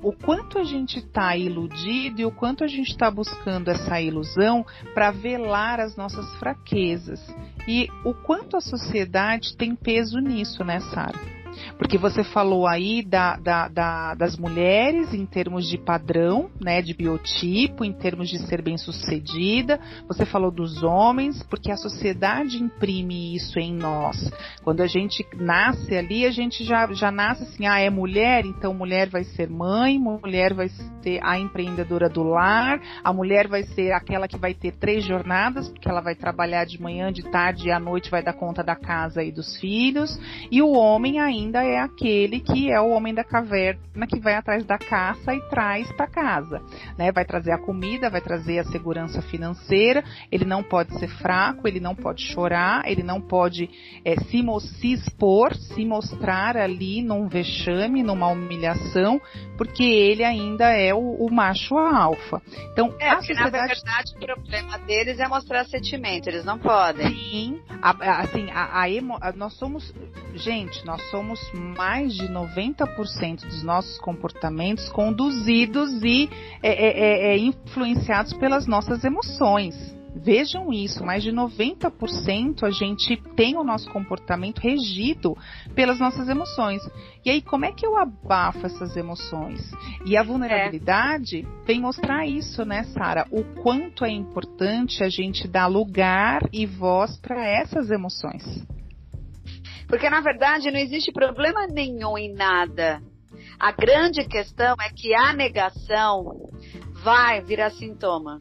o 0.02 0.12
quanto 0.12 0.58
a 0.58 0.64
gente 0.64 0.98
está 0.98 1.36
iludido 1.36 2.20
e 2.20 2.24
o 2.24 2.30
quanto 2.30 2.62
a 2.62 2.68
gente 2.68 2.90
está 2.90 3.10
buscando 3.10 3.68
essa 3.68 4.00
ilusão 4.00 4.64
para 4.94 5.10
velar 5.10 5.80
as 5.80 5.96
nossas 5.96 6.32
fraquezas. 6.36 7.20
E 7.68 7.88
o 8.04 8.14
quanto 8.14 8.56
a 8.56 8.60
sociedade 8.60 9.56
tem 9.56 9.74
peso 9.74 10.18
nisso, 10.18 10.64
né, 10.64 10.80
Sara? 10.80 11.35
Porque 11.78 11.98
você 11.98 12.22
falou 12.24 12.66
aí 12.66 13.02
da, 13.02 13.36
da, 13.36 13.68
da, 13.68 14.14
das 14.14 14.36
mulheres 14.36 15.12
em 15.12 15.26
termos 15.26 15.68
de 15.68 15.78
padrão, 15.78 16.50
né, 16.60 16.82
de 16.82 16.94
biotipo, 16.94 17.84
em 17.84 17.92
termos 17.92 18.28
de 18.28 18.38
ser 18.46 18.62
bem-sucedida. 18.62 19.78
Você 20.08 20.24
falou 20.24 20.50
dos 20.50 20.82
homens, 20.82 21.42
porque 21.44 21.70
a 21.70 21.76
sociedade 21.76 22.62
imprime 22.62 23.34
isso 23.34 23.58
em 23.58 23.74
nós. 23.74 24.30
Quando 24.62 24.80
a 24.80 24.86
gente 24.86 25.24
nasce 25.36 25.96
ali, 25.96 26.26
a 26.26 26.30
gente 26.30 26.64
já, 26.64 26.92
já 26.92 27.10
nasce 27.10 27.44
assim, 27.44 27.66
ah, 27.66 27.78
é 27.78 27.90
mulher, 27.90 28.44
então 28.44 28.74
mulher 28.74 29.08
vai 29.08 29.24
ser 29.24 29.48
mãe, 29.48 29.98
mulher 29.98 30.54
vai 30.54 30.68
ser 30.68 31.20
a 31.22 31.38
empreendedora 31.38 32.08
do 32.08 32.22
lar, 32.22 32.80
a 33.02 33.12
mulher 33.12 33.48
vai 33.48 33.62
ser 33.62 33.92
aquela 33.92 34.28
que 34.28 34.38
vai 34.38 34.54
ter 34.54 34.72
três 34.72 35.04
jornadas, 35.04 35.68
porque 35.68 35.88
ela 35.88 36.00
vai 36.00 36.14
trabalhar 36.14 36.64
de 36.64 36.80
manhã, 36.80 37.12
de 37.12 37.22
tarde 37.30 37.68
e 37.68 37.70
à 37.70 37.78
noite 37.78 38.10
vai 38.10 38.22
dar 38.22 38.32
conta 38.32 38.62
da 38.62 38.74
casa 38.74 39.22
e 39.22 39.30
dos 39.30 39.56
filhos, 39.58 40.18
e 40.50 40.60
o 40.60 40.72
homem 40.72 41.20
ainda 41.20 41.45
é 41.54 41.78
aquele 41.78 42.40
que 42.40 42.70
é 42.70 42.80
o 42.80 42.90
homem 42.90 43.14
da 43.14 43.24
caverna 43.24 44.06
que 44.06 44.20
vai 44.20 44.34
atrás 44.34 44.64
da 44.64 44.78
caça 44.78 45.34
e 45.34 45.40
traz 45.48 45.90
para 45.92 46.06
casa, 46.06 46.62
né? 46.98 47.12
Vai 47.12 47.24
trazer 47.24 47.52
a 47.52 47.58
comida, 47.58 48.10
vai 48.10 48.20
trazer 48.20 48.58
a 48.58 48.64
segurança 48.64 49.22
financeira, 49.22 50.04
ele 50.30 50.44
não 50.44 50.62
pode 50.62 50.98
ser 50.98 51.08
fraco, 51.08 51.66
ele 51.66 51.80
não 51.80 51.94
pode 51.94 52.22
chorar, 52.22 52.82
ele 52.86 53.02
não 53.02 53.20
pode 53.20 53.68
é, 54.04 54.16
se, 54.16 54.42
se 54.80 54.92
expor, 54.92 55.54
se 55.54 55.84
mostrar 55.84 56.56
ali 56.56 57.02
num 57.02 57.28
vexame, 57.28 58.02
numa 58.02 58.28
humilhação, 58.28 59.20
porque 59.56 59.84
ele 59.84 60.24
ainda 60.24 60.70
é 60.72 60.94
o, 60.94 60.98
o 60.98 61.32
macho 61.32 61.76
alfa. 61.76 62.42
Então, 62.72 62.94
é, 62.98 63.08
a 63.08 63.16
sociedade... 63.16 63.50
na 63.52 63.66
verdade 63.66 64.12
o 64.16 64.18
problema 64.18 64.78
deles 64.78 65.18
é 65.18 65.28
mostrar 65.28 65.64
sentimento, 65.64 66.28
eles 66.28 66.44
não 66.44 66.58
podem. 66.58 67.08
Sim, 67.08 67.60
a, 67.82 68.20
assim, 68.20 68.50
a, 68.50 68.80
a 68.80 68.90
emo, 68.90 69.18
nós 69.34 69.54
somos, 69.54 69.92
gente, 70.34 70.84
nós 70.84 71.02
somos 71.10 71.35
mais 71.52 72.14
de 72.14 72.28
90% 72.28 73.46
dos 73.46 73.62
nossos 73.62 73.98
comportamentos 73.98 74.88
conduzidos 74.88 76.02
e 76.02 76.28
é, 76.62 76.70
é, 76.70 77.00
é, 77.00 77.34
é 77.34 77.38
influenciados 77.38 78.32
pelas 78.34 78.66
nossas 78.66 79.04
emoções. 79.04 79.96
Vejam 80.18 80.72
isso, 80.72 81.04
mais 81.04 81.22
de 81.22 81.30
90% 81.30 82.62
a 82.62 82.70
gente 82.70 83.16
tem 83.36 83.56
o 83.56 83.62
nosso 83.62 83.90
comportamento 83.90 84.60
regido 84.60 85.36
pelas 85.74 85.98
nossas 85.98 86.26
emoções. 86.28 86.80
E 87.22 87.28
aí, 87.28 87.42
como 87.42 87.66
é 87.66 87.72
que 87.72 87.84
eu 87.84 87.98
abafo 87.98 88.64
essas 88.64 88.96
emoções? 88.96 89.60
E 90.06 90.16
a 90.16 90.22
vulnerabilidade 90.22 91.40
é. 91.40 91.66
vem 91.66 91.80
mostrar 91.80 92.26
isso, 92.26 92.64
né, 92.64 92.84
Sara? 92.84 93.26
O 93.30 93.44
quanto 93.62 94.06
é 94.06 94.10
importante 94.10 95.04
a 95.04 95.08
gente 95.10 95.46
dar 95.46 95.66
lugar 95.66 96.48
e 96.50 96.64
voz 96.64 97.18
para 97.18 97.46
essas 97.46 97.90
emoções. 97.90 98.42
Porque, 99.88 100.10
na 100.10 100.20
verdade, 100.20 100.70
não 100.70 100.78
existe 100.78 101.12
problema 101.12 101.66
nenhum 101.66 102.18
em 102.18 102.32
nada. 102.32 103.00
A 103.58 103.72
grande 103.72 104.26
questão 104.26 104.74
é 104.80 104.90
que 104.90 105.14
a 105.14 105.32
negação 105.32 106.50
vai 107.02 107.40
virar 107.40 107.70
sintoma. 107.70 108.40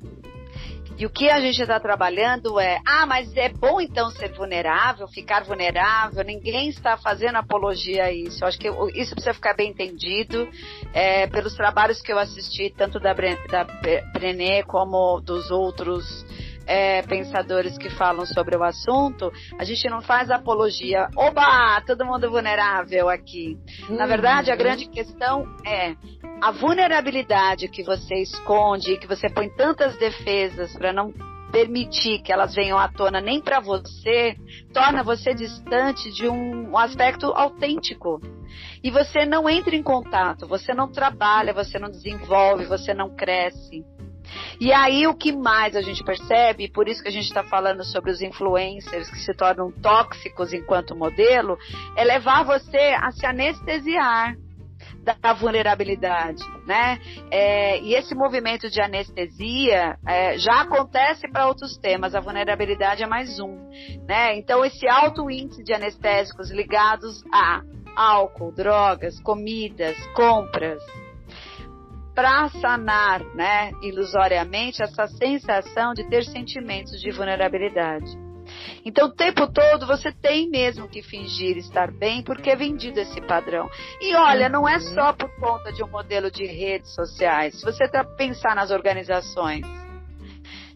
E 0.97 1.05
o 1.05 1.09
que 1.09 1.29
a 1.29 1.41
gente 1.41 1.61
está 1.61 1.77
trabalhando 1.77 2.57
é, 2.57 2.79
ah, 2.85 3.05
mas 3.05 3.35
é 3.35 3.49
bom 3.49 3.81
então 3.81 4.09
ser 4.11 4.31
vulnerável, 4.31 5.05
ficar 5.09 5.43
vulnerável, 5.43 6.23
ninguém 6.23 6.69
está 6.69 6.95
fazendo 6.95 7.35
apologia 7.35 8.05
a 8.05 8.11
isso. 8.13 8.41
Eu 8.41 8.47
acho 8.47 8.57
que 8.57 8.69
isso 8.95 9.13
precisa 9.13 9.33
ficar 9.33 9.53
bem 9.55 9.71
entendido 9.71 10.47
é, 10.93 11.27
pelos 11.27 11.53
trabalhos 11.53 12.01
que 12.01 12.13
eu 12.13 12.17
assisti, 12.17 12.73
tanto 12.77 12.97
da, 12.97 13.13
da 13.13 13.65
Brené 14.13 14.63
como 14.63 15.19
dos 15.19 15.51
outros 15.51 16.25
é, 16.65 17.01
pensadores 17.03 17.77
que 17.77 17.89
falam 17.89 18.25
sobre 18.25 18.55
o 18.55 18.63
assunto, 18.63 19.31
a 19.57 19.63
gente 19.63 19.87
não 19.89 20.01
faz 20.01 20.29
apologia. 20.29 21.07
Oba, 21.15 21.81
todo 21.85 22.05
mundo 22.05 22.29
vulnerável 22.29 23.09
aqui. 23.09 23.57
Uhum. 23.89 23.95
Na 23.95 24.05
verdade, 24.05 24.51
a 24.51 24.55
grande 24.55 24.87
questão 24.89 25.45
é 25.65 25.95
a 26.41 26.51
vulnerabilidade 26.51 27.67
que 27.67 27.83
você 27.83 28.15
esconde, 28.15 28.97
que 28.97 29.07
você 29.07 29.29
põe 29.29 29.49
tantas 29.49 29.95
defesas 29.97 30.75
para 30.75 30.91
não 30.91 31.13
permitir 31.51 32.21
que 32.21 32.33
elas 32.33 32.53
venham 32.53 32.77
à 32.77 32.89
tona 32.89 33.21
nem 33.21 33.39
para 33.39 33.61
você, 33.61 34.35
torna 34.73 35.03
você 35.03 35.33
distante 35.33 36.11
de 36.11 36.27
um, 36.27 36.71
um 36.71 36.77
aspecto 36.77 37.27
autêntico. 37.27 38.19
E 38.83 38.91
você 38.91 39.25
não 39.25 39.49
entra 39.49 39.75
em 39.75 39.81
contato, 39.81 40.47
você 40.47 40.73
não 40.73 40.91
trabalha, 40.91 41.53
você 41.53 41.79
não 41.79 41.89
desenvolve, 41.89 42.65
você 42.65 42.93
não 42.93 43.15
cresce. 43.15 43.83
E 44.59 44.71
aí 44.71 45.07
o 45.07 45.13
que 45.13 45.31
mais 45.31 45.75
a 45.75 45.81
gente 45.81 46.03
percebe, 46.03 46.69
por 46.69 46.87
isso 46.87 47.01
que 47.01 47.09
a 47.09 47.11
gente 47.11 47.25
está 47.25 47.43
falando 47.43 47.83
sobre 47.83 48.11
os 48.11 48.21
influencers 48.21 49.09
que 49.09 49.19
se 49.19 49.33
tornam 49.33 49.71
tóxicos 49.71 50.53
enquanto 50.53 50.95
modelo, 50.95 51.57
é 51.95 52.03
levar 52.03 52.43
você 52.43 52.95
a 53.01 53.11
se 53.11 53.25
anestesiar 53.25 54.35
da 55.05 55.33
vulnerabilidade, 55.33 56.43
né? 56.65 56.99
É, 57.29 57.79
e 57.79 57.93
esse 57.93 58.15
movimento 58.15 58.69
de 58.69 58.81
anestesia 58.81 59.97
é, 60.05 60.37
já 60.37 60.61
acontece 60.61 61.29
para 61.29 61.47
outros 61.47 61.77
temas, 61.77 62.15
a 62.15 62.19
vulnerabilidade 62.19 63.03
é 63.03 63.07
mais 63.07 63.39
um, 63.39 63.55
né? 64.07 64.35
Então 64.37 64.65
esse 64.65 64.87
alto 64.87 65.29
índice 65.29 65.63
de 65.63 65.73
anestésicos 65.73 66.51
ligados 66.51 67.23
a 67.31 67.61
álcool, 67.95 68.51
drogas, 68.51 69.19
comidas, 69.21 69.95
compras, 70.15 70.81
para 72.15 72.49
sanar, 72.49 73.21
né, 73.35 73.71
ilusoriamente 73.83 74.81
essa 74.81 75.05
sensação 75.07 75.93
de 75.93 76.09
ter 76.09 76.23
sentimentos 76.23 77.01
de 77.01 77.11
vulnerabilidade. 77.11 78.25
Então, 78.85 79.07
o 79.07 79.11
tempo 79.11 79.51
todo 79.51 79.85
você 79.85 80.11
tem 80.11 80.49
mesmo 80.49 80.87
que 80.87 81.01
fingir 81.01 81.57
estar 81.57 81.91
bem, 81.91 82.23
porque 82.23 82.49
é 82.49 82.55
vendido 82.55 82.99
esse 82.99 83.19
padrão. 83.21 83.67
E 83.99 84.15
olha, 84.15 84.47
não 84.47 84.67
é 84.67 84.79
só 84.79 85.11
por 85.13 85.29
conta 85.39 85.73
de 85.73 85.83
um 85.83 85.87
modelo 85.87 86.31
de 86.31 86.45
redes 86.45 86.93
sociais. 86.93 87.59
Se 87.59 87.65
você 87.65 87.87
tá 87.89 88.03
pensar 88.03 88.55
nas 88.55 88.71
organizações, 88.71 89.65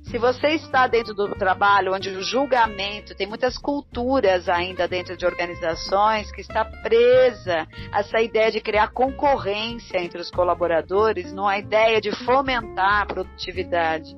se 0.10 0.18
você 0.18 0.56
está 0.56 0.88
dentro 0.88 1.14
do 1.14 1.36
trabalho 1.36 1.94
onde 1.94 2.10
o 2.10 2.24
julgamento, 2.24 3.14
tem 3.14 3.28
muitas 3.28 3.60
culturas 3.60 4.50
ainda 4.50 4.88
dentro 4.88 5.16
de 5.16 5.24
organizações 5.24 6.32
que 6.32 6.42
está 6.42 6.66
presa 6.66 7.68
a 7.92 8.00
essa 8.00 8.20
ideia 8.20 8.52
de 8.52 8.60
criar 8.60 8.88
concorrência 8.88 10.00
entre 10.00 10.20
os 10.20 10.32
colaboradores, 10.32 11.32
numa 11.32 11.60
ideia 11.60 12.02
de 12.02 12.12
fomentar 12.26 13.04
a 13.04 13.06
produtividade 13.06 14.16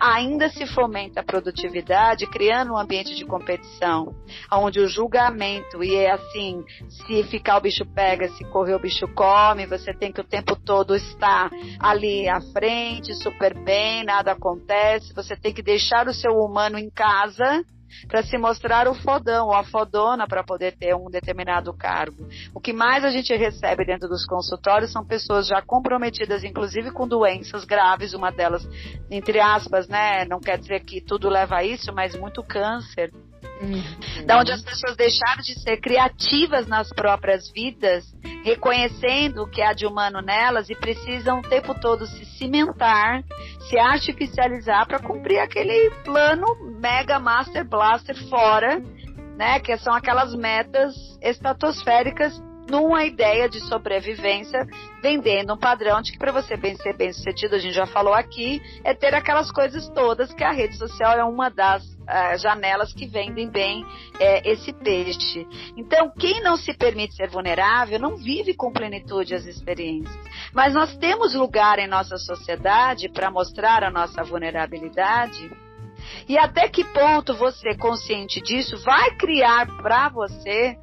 ainda 0.00 0.48
se 0.48 0.66
fomenta 0.66 1.20
a 1.20 1.24
produtividade 1.24 2.26
criando 2.26 2.72
um 2.72 2.78
ambiente 2.78 3.14
de 3.14 3.24
competição, 3.24 4.14
onde 4.52 4.80
o 4.80 4.88
julgamento, 4.88 5.82
e 5.82 5.94
é 5.94 6.10
assim, 6.10 6.64
se 6.88 7.22
ficar 7.24 7.58
o 7.58 7.60
bicho 7.60 7.84
pega, 7.94 8.28
se 8.28 8.44
correr 8.44 8.74
o 8.74 8.80
bicho 8.80 9.06
come, 9.14 9.66
você 9.66 9.92
tem 9.92 10.12
que 10.12 10.20
o 10.20 10.24
tempo 10.24 10.56
todo 10.56 10.94
estar 10.94 11.50
ali 11.78 12.28
à 12.28 12.40
frente, 12.52 13.14
super 13.14 13.54
bem, 13.64 14.04
nada 14.04 14.32
acontece, 14.32 15.14
você 15.14 15.36
tem 15.36 15.52
que 15.52 15.62
deixar 15.62 16.06
o 16.08 16.14
seu 16.14 16.32
humano 16.32 16.78
em 16.78 16.90
casa 16.90 17.64
para 18.08 18.22
se 18.22 18.36
mostrar 18.38 18.88
o 18.88 18.94
fodão 18.94 19.46
ou 19.46 19.54
a 19.54 19.64
fodona 19.64 20.26
para 20.26 20.44
poder 20.44 20.76
ter 20.76 20.94
um 20.94 21.10
determinado 21.10 21.72
cargo. 21.72 22.28
O 22.54 22.60
que 22.60 22.72
mais 22.72 23.04
a 23.04 23.10
gente 23.10 23.34
recebe 23.34 23.84
dentro 23.84 24.08
dos 24.08 24.26
consultórios 24.26 24.92
são 24.92 25.04
pessoas 25.04 25.46
já 25.46 25.62
comprometidas, 25.62 26.44
inclusive 26.44 26.90
com 26.90 27.06
doenças 27.06 27.64
graves, 27.64 28.14
uma 28.14 28.30
delas, 28.30 28.66
entre 29.10 29.40
aspas, 29.40 29.88
né? 29.88 30.24
Não 30.24 30.40
quer 30.40 30.58
dizer 30.58 30.80
que 30.84 31.00
tudo 31.00 31.28
leva 31.28 31.56
a 31.56 31.64
isso, 31.64 31.92
mas 31.92 32.16
muito 32.16 32.42
câncer 32.42 33.10
Uhum. 33.62 34.26
Da 34.26 34.40
onde 34.40 34.50
as 34.50 34.62
pessoas 34.62 34.96
deixaram 34.96 35.40
de 35.40 35.54
ser 35.60 35.80
criativas 35.80 36.66
nas 36.66 36.88
próprias 36.88 37.50
vidas, 37.52 38.04
reconhecendo 38.44 39.42
o 39.42 39.48
que 39.48 39.62
há 39.62 39.72
de 39.72 39.86
humano 39.86 40.20
nelas 40.20 40.68
e 40.68 40.74
precisam 40.74 41.38
o 41.38 41.42
tempo 41.42 41.72
todo 41.80 42.06
se 42.06 42.24
cimentar, 42.24 43.22
se 43.68 43.78
artificializar 43.78 44.86
para 44.86 44.98
cumprir 44.98 45.38
aquele 45.38 45.90
plano 46.04 46.46
mega 46.80 47.20
master 47.20 47.64
blaster 47.64 48.16
fora, 48.28 48.82
né? 49.36 49.60
Que 49.60 49.76
são 49.78 49.94
aquelas 49.94 50.34
metas 50.34 50.92
estratosféricas 51.22 52.42
numa 52.68 53.04
ideia 53.04 53.48
de 53.48 53.60
sobrevivência, 53.60 54.66
vendendo 55.02 55.54
um 55.54 55.58
padrão 55.58 56.00
de 56.00 56.12
que 56.12 56.18
para 56.18 56.32
você 56.32 56.56
ser 56.76 56.96
bem 56.96 57.12
sucedido, 57.12 57.54
a 57.54 57.58
gente 57.58 57.74
já 57.74 57.86
falou 57.86 58.14
aqui, 58.14 58.62
é 58.84 58.94
ter 58.94 59.14
aquelas 59.14 59.50
coisas 59.50 59.88
todas 59.90 60.32
que 60.32 60.44
a 60.44 60.52
rede 60.52 60.76
social 60.76 61.18
é 61.18 61.24
uma 61.24 61.48
das 61.48 61.82
uh, 62.02 62.38
janelas 62.38 62.92
que 62.92 63.06
vendem 63.06 63.48
bem 63.48 63.82
uh, 63.84 63.88
esse 64.44 64.72
peixe. 64.72 65.46
Então, 65.76 66.10
quem 66.18 66.42
não 66.42 66.56
se 66.56 66.74
permite 66.74 67.14
ser 67.14 67.28
vulnerável 67.28 67.98
não 67.98 68.16
vive 68.16 68.54
com 68.54 68.72
plenitude 68.72 69.34
as 69.34 69.46
experiências. 69.46 70.16
Mas 70.52 70.74
nós 70.74 70.96
temos 70.96 71.34
lugar 71.34 71.78
em 71.78 71.88
nossa 71.88 72.16
sociedade 72.16 73.08
para 73.08 73.30
mostrar 73.30 73.82
a 73.84 73.90
nossa 73.90 74.22
vulnerabilidade. 74.22 75.50
E 76.28 76.36
até 76.36 76.68
que 76.68 76.84
ponto 76.84 77.34
você, 77.34 77.76
consciente 77.76 78.40
disso, 78.40 78.76
vai 78.82 79.16
criar 79.16 79.66
para 79.78 80.08
você 80.08 80.76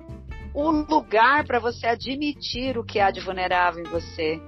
o 0.53 0.71
lugar 0.71 1.45
para 1.45 1.59
você 1.59 1.88
admitir 1.88 2.77
o 2.77 2.83
que 2.83 2.99
há 2.99 3.12
de 3.12 3.19
vulnerável 3.19 3.83
em 3.83 3.89
você. 3.89 4.41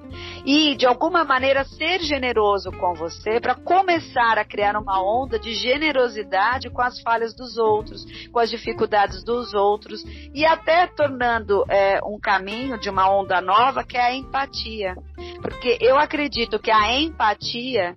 E 0.46 0.76
de 0.76 0.86
alguma 0.86 1.24
maneira 1.24 1.64
ser 1.64 2.00
generoso 2.02 2.72
com 2.72 2.94
você 2.94 3.40
para 3.40 3.56
começar 3.56 4.38
a 4.38 4.46
criar 4.46 4.76
uma 4.76 5.02
onda 5.02 5.40
de 5.40 5.54
generosidade 5.54 6.70
com 6.70 6.82
as 6.82 7.00
falhas 7.02 7.36
dos 7.36 7.58
outros, 7.58 8.06
com 8.30 8.40
as 8.40 8.50
dificuldades 8.50 9.24
dos 9.24 9.54
outros 9.54 10.04
e 10.34 10.46
até 10.46 10.88
tornando 10.88 11.64
é, 11.70 12.00
um 12.04 12.20
caminho 12.20 12.80
de 12.80 12.90
uma 12.90 13.10
onda 13.10 13.42
nova 13.42 13.84
que 13.84 13.98
é 13.98 14.02
a 14.02 14.16
empatia, 14.16 14.96
porque 15.42 15.78
eu 15.80 15.98
acredito 15.98 16.60
que 16.60 16.72
a 16.72 17.00
empatia 17.00 17.96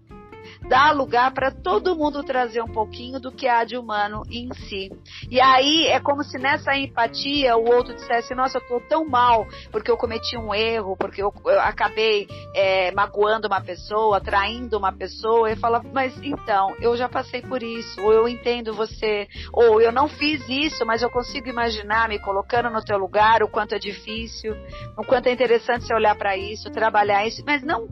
dá 0.69 0.91
lugar 0.93 1.33
para 1.33 1.51
todo 1.51 1.97
mundo 1.97 2.23
trazer 2.23 2.63
um 2.63 2.73
pouquinho 2.73 3.21
do 3.21 3.31
que 3.31 3.47
há 3.47 3.65
de 3.65 3.77
humano 3.77 4.23
em 4.31 4.53
si. 4.55 4.91
E 5.31 5.41
aí 5.41 5.87
é 5.87 6.01
como 6.01 6.23
se 6.23 6.39
nessa 6.39 6.77
empatia 6.77 7.57
o 7.57 7.73
outro 7.73 7.95
dissesse: 7.95 8.35
Nossa, 8.35 8.59
eu 8.59 8.63
estou 8.63 8.81
tão 8.81 9.05
mal 9.05 9.47
porque 9.71 9.91
eu 9.91 9.97
cometi 9.97 10.37
um 10.37 10.55
erro, 10.55 10.97
porque 10.97 11.23
eu, 11.23 11.33
eu 11.47 11.61
acabei 11.61 12.27
é, 12.55 12.91
magoando 12.93 13.47
uma 13.47 13.61
pessoa, 13.61 14.21
traindo 14.21 14.79
uma 14.79 14.93
pessoa. 14.93 15.51
E 15.51 15.57
fala: 15.57 15.83
Mas 15.93 16.17
então, 16.23 16.75
eu 16.81 16.97
já 16.97 17.09
passei 17.09 17.43
por 17.43 17.63
isso, 17.63 18.01
ou 18.01 18.13
eu 18.13 18.29
entendo 18.29 18.75
você, 18.75 19.29
ou 19.53 19.81
eu 19.81 19.93
não 19.93 20.09
fiz 20.09 20.49
isso, 20.49 20.85
mas 20.87 21.03
eu 21.03 21.11
consigo 21.11 21.49
imaginar 21.49 22.09
me 22.09 22.19
colocando 22.19 22.71
no 22.71 22.83
teu 22.83 22.99
lugar, 22.99 23.43
o 23.43 23.49
quanto 23.49 23.75
é 23.75 23.79
difícil, 23.79 24.55
o 24.97 25.05
quanto 25.05 25.29
é 25.29 25.33
interessante 25.33 25.85
você 25.85 25.95
olhar 25.95 26.17
para 26.17 26.37
isso, 26.37 26.71
trabalhar 26.71 27.27
isso, 27.27 27.43
mas 27.47 27.63
não 27.63 27.87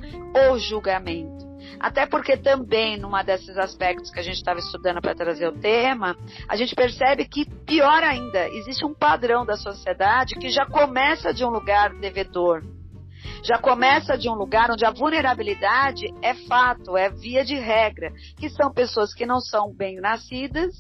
o 0.51 0.59
julgamento. 0.59 1.52
Até 1.79 2.07
porque 2.07 2.37
também, 2.37 2.99
numa 2.99 3.23
desses 3.23 3.57
aspectos 3.57 4.11
que 4.11 4.21
a 4.21 4.23
gente 4.23 4.37
estava 4.37 4.59
estudando 4.59 5.01
para 5.01 5.15
trazer 5.15 5.49
o 5.49 5.59
tema, 5.59 6.17
a 6.49 6.57
gente 6.57 6.75
percebe 6.75 7.25
que, 7.27 7.45
pior 7.45 8.03
ainda, 8.03 8.49
existe 8.49 8.85
um 8.85 8.95
padrão 8.95 9.45
da 9.45 9.57
sociedade 9.57 10.35
que 10.35 10.51
já 10.51 10.67
começa 10.67 11.33
de 11.33 11.45
um 11.45 11.51
lugar 11.51 11.95
devedor. 11.95 12.63
Já 13.45 13.59
começa 13.59 14.17
de 14.17 14.29
um 14.29 14.35
lugar 14.35 14.71
onde 14.71 14.85
a 14.85 14.91
vulnerabilidade 14.91 16.07
é 16.23 16.35
fato, 16.47 16.97
é 16.97 17.11
via 17.11 17.45
de 17.45 17.57
regra, 17.57 18.13
que 18.37 18.49
são 18.49 18.73
pessoas 18.73 19.13
que 19.13 19.27
não 19.27 19.41
são 19.41 19.73
bem 19.75 20.01
nascidas, 20.01 20.75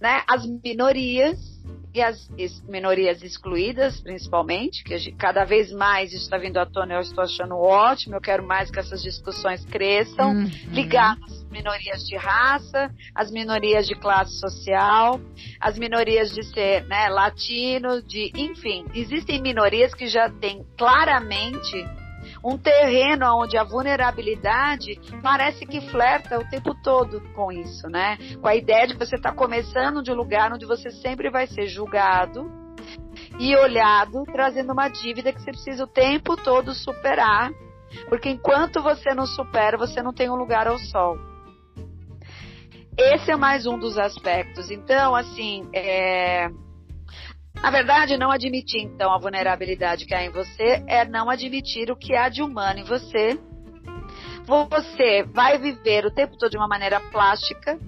né, 0.00 0.22
as 0.28 0.44
minorias 0.62 1.53
e 1.94 2.02
as 2.02 2.28
minorias 2.68 3.22
excluídas, 3.22 4.00
principalmente, 4.00 4.82
que 4.82 5.12
cada 5.12 5.44
vez 5.44 5.72
mais 5.72 6.12
está 6.12 6.36
vindo 6.36 6.58
à 6.58 6.66
tona, 6.66 6.94
eu 6.94 7.00
estou 7.00 7.22
achando 7.22 7.56
ótimo, 7.56 8.16
eu 8.16 8.20
quero 8.20 8.44
mais 8.44 8.68
que 8.68 8.80
essas 8.80 9.00
discussões 9.00 9.64
cresçam, 9.64 10.32
uhum. 10.32 10.50
ligar 10.72 11.16
as 11.22 11.44
minorias 11.50 12.04
de 12.04 12.16
raça, 12.16 12.90
as 13.14 13.30
minorias 13.30 13.86
de 13.86 13.94
classe 13.94 14.40
social, 14.40 15.20
as 15.60 15.78
minorias 15.78 16.34
de 16.34 16.42
ser 16.42 16.84
né, 16.86 17.08
latino, 17.08 18.02
de, 18.02 18.32
enfim, 18.34 18.84
existem 18.92 19.40
minorias 19.40 19.94
que 19.94 20.08
já 20.08 20.28
têm 20.28 20.66
claramente 20.76 22.03
um 22.44 22.58
terreno 22.58 23.24
onde 23.40 23.56
a 23.56 23.64
vulnerabilidade 23.64 25.00
parece 25.22 25.64
que 25.64 25.80
flerta 25.90 26.38
o 26.38 26.48
tempo 26.50 26.74
todo 26.82 27.22
com 27.32 27.50
isso, 27.50 27.88
né? 27.88 28.18
Com 28.40 28.46
a 28.46 28.54
ideia 28.54 28.86
de 28.86 28.94
você 28.94 29.16
está 29.16 29.32
começando 29.32 30.02
de 30.02 30.12
um 30.12 30.14
lugar 30.14 30.52
onde 30.52 30.66
você 30.66 30.90
sempre 30.90 31.30
vai 31.30 31.46
ser 31.46 31.66
julgado 31.66 32.52
e 33.40 33.56
olhado, 33.56 34.24
trazendo 34.24 34.72
uma 34.72 34.88
dívida 34.88 35.32
que 35.32 35.40
você 35.40 35.50
precisa 35.52 35.84
o 35.84 35.88
tempo 35.88 36.36
todo 36.36 36.74
superar, 36.74 37.50
porque 38.10 38.28
enquanto 38.28 38.82
você 38.82 39.14
não 39.14 39.26
supera, 39.26 39.78
você 39.78 40.02
não 40.02 40.12
tem 40.12 40.28
um 40.28 40.36
lugar 40.36 40.68
ao 40.68 40.78
sol. 40.78 41.16
Esse 42.96 43.32
é 43.32 43.36
mais 43.36 43.66
um 43.66 43.78
dos 43.78 43.98
aspectos. 43.98 44.70
Então, 44.70 45.16
assim, 45.16 45.68
é, 45.72 46.48
na 47.62 47.70
verdade, 47.70 48.16
não 48.16 48.30
admitir 48.30 48.82
então 48.82 49.12
a 49.12 49.18
vulnerabilidade 49.18 50.04
que 50.06 50.14
há 50.14 50.24
em 50.24 50.30
você 50.30 50.84
é 50.86 51.04
não 51.04 51.30
admitir 51.30 51.90
o 51.90 51.96
que 51.96 52.14
há 52.14 52.28
de 52.28 52.42
humano 52.42 52.80
em 52.80 52.84
você. 52.84 53.38
Você 54.44 55.22
vai 55.32 55.58
viver 55.58 56.04
o 56.04 56.10
tempo 56.10 56.36
todo 56.36 56.50
de 56.50 56.58
uma 56.58 56.68
maneira 56.68 57.00
plástica, 57.00 57.78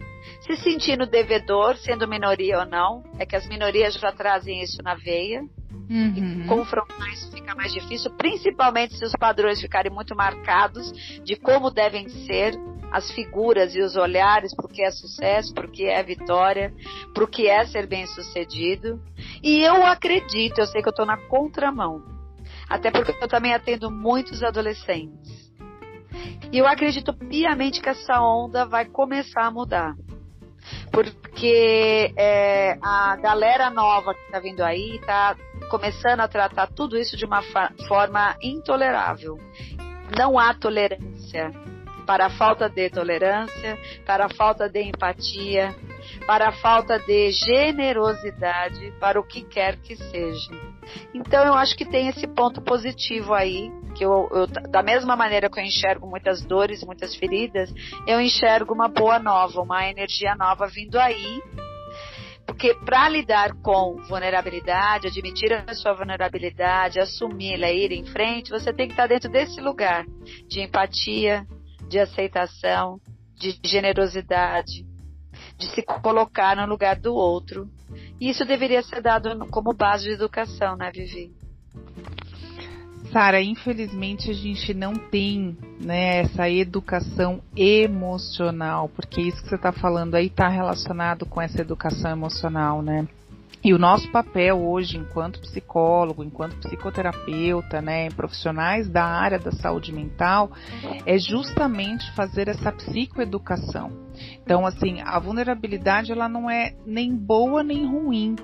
se 0.40 0.56
sentindo 0.56 1.06
devedor, 1.06 1.76
sendo 1.76 2.08
minoria 2.08 2.60
ou 2.60 2.66
não. 2.66 3.04
É 3.18 3.26
que 3.26 3.36
as 3.36 3.46
minorias 3.46 3.94
já 3.94 4.10
trazem 4.12 4.62
isso 4.62 4.82
na 4.82 4.94
veia. 4.94 5.42
Uhum. 5.88 6.42
E 6.44 6.48
confrontar 6.48 7.08
isso 7.12 7.30
fica 7.30 7.54
mais 7.54 7.72
difícil, 7.72 8.10
principalmente 8.16 8.96
se 8.96 9.04
os 9.04 9.12
padrões 9.12 9.60
ficarem 9.60 9.92
muito 9.92 10.16
marcados 10.16 10.90
de 11.22 11.36
como 11.36 11.70
devem 11.70 12.08
ser 12.08 12.56
as 12.96 13.10
figuras 13.10 13.74
e 13.74 13.82
os 13.82 13.94
olhares 13.94 14.54
para 14.54 14.64
o 14.64 14.68
que 14.70 14.82
é 14.82 14.90
sucesso, 14.90 15.52
para 15.52 15.66
o 15.66 15.70
que 15.70 15.84
é 15.84 16.02
vitória, 16.02 16.72
para 17.12 17.24
o 17.24 17.28
que 17.28 17.46
é 17.46 17.66
ser 17.66 17.86
bem 17.86 18.06
sucedido. 18.06 18.98
E 19.42 19.60
eu 19.60 19.84
acredito, 19.84 20.58
eu 20.58 20.66
sei 20.66 20.80
que 20.80 20.88
eu 20.88 20.92
estou 20.92 21.04
na 21.04 21.18
contramão, 21.18 22.02
até 22.66 22.90
porque 22.90 23.14
eu 23.22 23.28
também 23.28 23.52
atendo 23.52 23.90
muitos 23.90 24.42
adolescentes. 24.42 25.52
E 26.50 26.56
eu 26.56 26.66
acredito 26.66 27.12
piamente 27.12 27.82
que 27.82 27.88
essa 27.90 28.18
onda 28.18 28.64
vai 28.64 28.86
começar 28.86 29.44
a 29.44 29.50
mudar. 29.50 29.94
Porque 30.90 32.14
é, 32.16 32.78
a 32.80 33.14
galera 33.16 33.68
nova 33.68 34.14
que 34.14 34.22
está 34.22 34.40
vindo 34.40 34.62
aí 34.62 34.96
está 34.96 35.36
começando 35.70 36.20
a 36.20 36.28
tratar 36.28 36.68
tudo 36.68 36.96
isso 36.96 37.14
de 37.14 37.26
uma 37.26 37.42
forma 37.86 38.34
intolerável. 38.40 39.38
Não 40.16 40.38
há 40.38 40.54
tolerância 40.54 41.52
para 42.06 42.26
a 42.26 42.30
falta 42.30 42.68
de 42.68 42.88
tolerância, 42.88 43.76
para 44.06 44.26
a 44.26 44.28
falta 44.28 44.68
de 44.68 44.82
empatia, 44.82 45.74
para 46.26 46.48
a 46.48 46.52
falta 46.52 46.98
de 47.00 47.32
generosidade, 47.32 48.92
para 49.00 49.18
o 49.18 49.24
que 49.24 49.42
quer 49.42 49.76
que 49.78 49.96
seja. 49.96 50.50
Então 51.12 51.44
eu 51.44 51.54
acho 51.54 51.76
que 51.76 51.84
tem 51.84 52.08
esse 52.08 52.26
ponto 52.28 52.62
positivo 52.62 53.34
aí, 53.34 53.70
que 53.96 54.04
eu, 54.04 54.28
eu, 54.30 54.46
da 54.46 54.82
mesma 54.82 55.16
maneira 55.16 55.50
que 55.50 55.58
eu 55.58 55.64
enxergo 55.64 56.08
muitas 56.08 56.42
dores, 56.42 56.84
muitas 56.84 57.16
feridas, 57.16 57.72
eu 58.06 58.20
enxergo 58.20 58.72
uma 58.72 58.88
boa 58.88 59.18
nova, 59.18 59.60
uma 59.60 59.88
energia 59.88 60.36
nova 60.36 60.66
vindo 60.68 60.98
aí. 60.98 61.42
Porque 62.46 62.74
para 62.84 63.08
lidar 63.08 63.54
com 63.60 63.96
vulnerabilidade, 64.08 65.08
admitir 65.08 65.52
a 65.52 65.74
sua 65.74 65.92
vulnerabilidade, 65.92 67.00
assumi-la, 67.00 67.72
ir 67.72 67.90
em 67.90 68.04
frente, 68.04 68.50
você 68.50 68.72
tem 68.72 68.86
que 68.86 68.92
estar 68.92 69.08
dentro 69.08 69.28
desse 69.28 69.60
lugar 69.60 70.06
de 70.46 70.60
empatia, 70.60 71.44
de 71.88 71.98
aceitação, 71.98 73.00
de 73.34 73.58
generosidade, 73.64 74.86
de 75.58 75.66
se 75.66 75.82
colocar 75.82 76.56
no 76.56 76.66
lugar 76.66 76.96
do 76.96 77.14
outro. 77.14 77.68
E 78.20 78.30
isso 78.30 78.44
deveria 78.44 78.82
ser 78.82 79.02
dado 79.02 79.46
como 79.50 79.72
base 79.72 80.04
de 80.04 80.12
educação, 80.12 80.76
né, 80.76 80.90
Vivi? 80.90 81.32
Sara, 83.12 83.40
infelizmente 83.40 84.30
a 84.30 84.34
gente 84.34 84.74
não 84.74 84.94
tem 84.94 85.56
né, 85.80 86.20
essa 86.20 86.50
educação 86.50 87.40
emocional, 87.56 88.88
porque 88.88 89.20
isso 89.20 89.42
que 89.42 89.48
você 89.48 89.54
está 89.54 89.72
falando 89.72 90.14
aí 90.16 90.26
está 90.26 90.48
relacionado 90.48 91.24
com 91.24 91.40
essa 91.40 91.60
educação 91.60 92.10
emocional, 92.10 92.82
né? 92.82 93.06
E 93.66 93.74
o 93.74 93.78
nosso 93.80 94.08
papel 94.12 94.64
hoje, 94.64 94.96
enquanto 94.96 95.40
psicólogo, 95.40 96.22
enquanto 96.22 96.56
psicoterapeuta, 96.58 97.82
né, 97.82 98.08
profissionais 98.10 98.88
da 98.88 99.04
área 99.04 99.40
da 99.40 99.50
saúde 99.50 99.92
mental, 99.92 100.52
é 101.04 101.18
justamente 101.18 102.08
fazer 102.14 102.46
essa 102.46 102.70
psicoeducação. 102.70 103.90
Então, 104.40 104.64
assim, 104.64 105.00
a 105.00 105.18
vulnerabilidade 105.18 106.12
ela 106.12 106.28
não 106.28 106.48
é 106.48 106.76
nem 106.86 107.12
boa 107.12 107.64
nem 107.64 107.84
ruim 107.84 108.36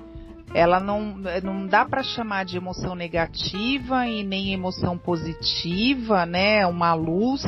ela 0.53 0.79
não, 0.79 1.15
não 1.43 1.65
dá 1.65 1.83
para 1.83 2.03
chamar 2.03 2.45
de 2.45 2.57
emoção 2.57 2.93
negativa 2.93 4.05
e 4.05 4.23
nem 4.23 4.53
emoção 4.53 4.97
positiva, 4.97 6.27
né? 6.27 6.65
Uma 6.67 6.93
luz. 6.93 7.43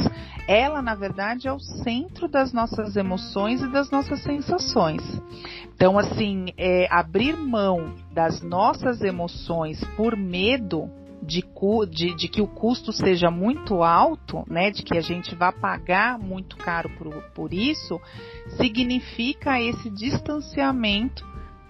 Ela, 0.47 0.81
na 0.81 0.95
verdade, 0.95 1.47
é 1.47 1.53
o 1.53 1.59
centro 1.59 2.27
das 2.27 2.51
nossas 2.51 2.95
emoções 2.95 3.61
e 3.61 3.67
das 3.67 3.91
nossas 3.91 4.23
sensações. 4.23 5.03
Então, 5.75 5.99
assim, 5.99 6.47
é, 6.57 6.87
abrir 6.89 7.35
mão 7.35 7.93
das 8.11 8.41
nossas 8.41 9.01
emoções 9.01 9.83
por 9.97 10.15
medo 10.15 10.89
de, 11.21 11.43
de, 11.89 12.15
de, 12.15 12.27
que 12.29 12.41
o 12.41 12.47
custo 12.47 12.93
seja 12.93 13.29
muito 13.29 13.83
alto, 13.83 14.45
né, 14.47 14.71
de 14.71 14.83
que 14.83 14.97
a 14.97 15.01
gente 15.01 15.35
vá 15.35 15.51
pagar 15.51 16.17
muito 16.17 16.55
caro 16.55 16.89
por, 16.97 17.11
por 17.33 17.53
isso, 17.53 17.99
significa 18.57 19.59
esse 19.61 19.89
distanciamento 19.89 21.25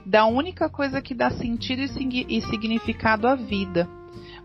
da 0.06 0.28
única 0.28 0.70
coisa 0.70 1.02
que 1.02 1.16
dá 1.16 1.32
sentido 1.32 1.82
e 1.82 2.42
significado 2.42 3.28
à 3.28 3.34
vida. 3.34 3.90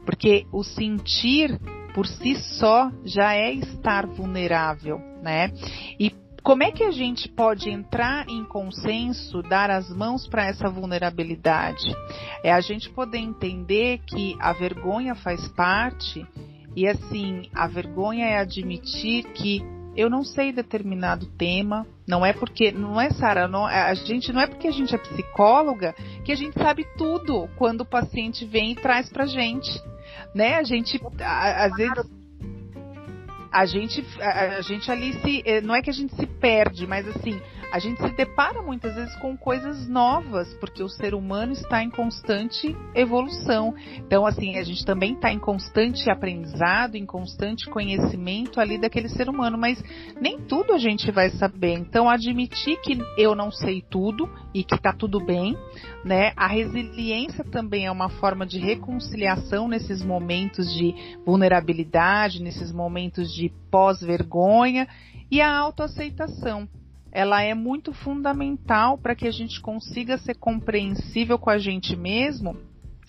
Porque 0.07 0.47
o 0.51 0.65
sentir 0.65 1.61
por 1.93 2.07
si 2.07 2.35
só 2.59 2.91
já 3.05 3.35
é 3.35 3.53
estar 3.53 4.07
vulnerável, 4.07 4.99
né? 5.23 5.53
E 5.99 6.20
como 6.43 6.63
é 6.63 6.71
que 6.71 6.83
a 6.83 6.91
gente 6.91 7.29
pode 7.29 7.71
entrar 7.71 8.29
em 8.29 8.45
consenso, 8.45 9.43
dar 9.43 9.71
as 9.71 9.91
mãos 9.91 10.27
para 10.27 10.47
essa 10.47 10.69
vulnerabilidade? 10.69 11.95
É 12.43 12.53
a 12.53 12.61
gente 12.61 12.91
poder 12.91 13.19
entender 13.19 14.01
que 14.07 14.37
a 14.41 14.53
vergonha 14.53 15.15
faz 15.15 15.47
parte 15.49 16.27
e 16.75 16.87
assim, 16.87 17.49
a 17.55 17.67
vergonha 17.67 18.27
é 18.27 18.39
admitir 18.39 19.25
que 19.33 19.63
eu 19.97 20.09
não 20.09 20.23
sei 20.23 20.53
determinado 20.53 21.27
tema. 21.27 21.87
Não 22.07 22.25
é 22.25 22.33
porque, 22.33 22.73
não 22.73 23.01
é 23.01 23.11
Sara, 23.11 23.47
a 23.47 23.95
gente 23.95 24.33
não 24.33 24.41
é 24.41 24.47
porque 24.47 24.69
a 24.69 24.73
gente 24.73 24.95
é 24.95 24.99
psicóloga 24.99 25.95
que 26.25 26.33
a 26.33 26.37
gente 26.37 26.59
sabe 26.59 26.87
tudo 26.97 27.49
quando 27.57 27.83
o 27.83 27.87
paciente 27.87 28.45
vem 28.45 28.73
e 28.73 28.77
traz 28.77 29.09
pra 29.11 29.27
gente, 29.27 29.71
né? 30.35 30.57
A 30.57 30.63
gente 30.63 31.01
a, 31.21 31.65
às 31.67 31.73
vezes 31.77 32.20
a 33.51 33.67
gente 33.67 34.05
a, 34.21 34.59
a 34.59 34.61
gente 34.61 34.91
ali 34.91 35.13
se 35.21 35.43
eh, 35.45 35.61
não 35.61 35.75
é 35.75 35.83
que 35.83 35.91
a 35.91 35.93
gente 35.93 36.15
se 36.15 36.27
perde, 36.27 36.87
mas 36.87 37.07
assim 37.09 37.41
a 37.73 37.79
gente 37.79 38.01
se 38.01 38.11
depara 38.11 38.63
muitas 38.63 38.95
vezes 38.95 39.15
com 39.17 39.37
coisas 39.37 39.89
novas, 39.89 40.53
porque 40.55 40.83
o 40.83 40.89
ser 40.89 41.15
humano 41.15 41.53
está 41.53 41.83
em 41.83 41.91
constante 41.91 42.77
evolução. 42.95 43.75
Então, 43.97 44.27
assim, 44.27 44.57
a 44.57 44.65
gente 44.65 44.85
também 44.85 45.15
está 45.15 45.33
em 45.33 45.39
constante 45.39 46.11
aprendizado, 46.11 46.97
em 46.97 47.07
constante 47.07 47.69
conhecimento 47.71 48.61
ali 48.61 48.79
daquele 48.79 49.09
ser 49.09 49.29
humano, 49.29 49.57
mas 49.57 49.83
nem 50.21 50.41
tudo 50.41 50.73
a 50.73 50.79
gente 50.79 51.11
vai 51.13 51.31
saber. 51.31 51.79
Então, 51.79 52.09
admitir 52.09 52.81
que 52.81 52.99
eu 53.17 53.35
não 53.35 53.51
sei 53.51 53.83
tudo 53.83 54.29
e 54.53 54.65
que 54.65 54.75
está 54.75 54.93
tudo 54.93 55.25
bem, 55.25 55.57
né? 56.05 56.33
A 56.37 56.49
resiliência 56.49 57.45
também 57.45 57.87
é 57.87 57.91
uma 57.91 58.09
forma 58.09 58.45
de 58.45 58.59
reconciliação 58.59 59.69
nesses 59.69 60.03
momentos 60.03 60.73
de 60.75 60.95
vulnerabilidade, 61.25 62.43
nesses 62.43 62.73
momentos 62.73 63.33
de 63.33 63.53
pós-vergonha 63.71 64.89
e 65.31 65.41
a 65.41 65.57
autoaceitação 65.57 66.69
ela 67.13 67.43
é 67.43 67.55
muito 67.55 67.93
fundamental 67.93 68.99
para 68.99 69.15
que 69.15 69.27
a 69.27 69.33
gente 69.33 69.61
consiga 69.61 70.19
ser 70.19 70.35
compreensível 70.35 71.39
com 71.39 71.51
a 71.51 71.59
gente 71.59 71.97
mesmo 71.97 72.57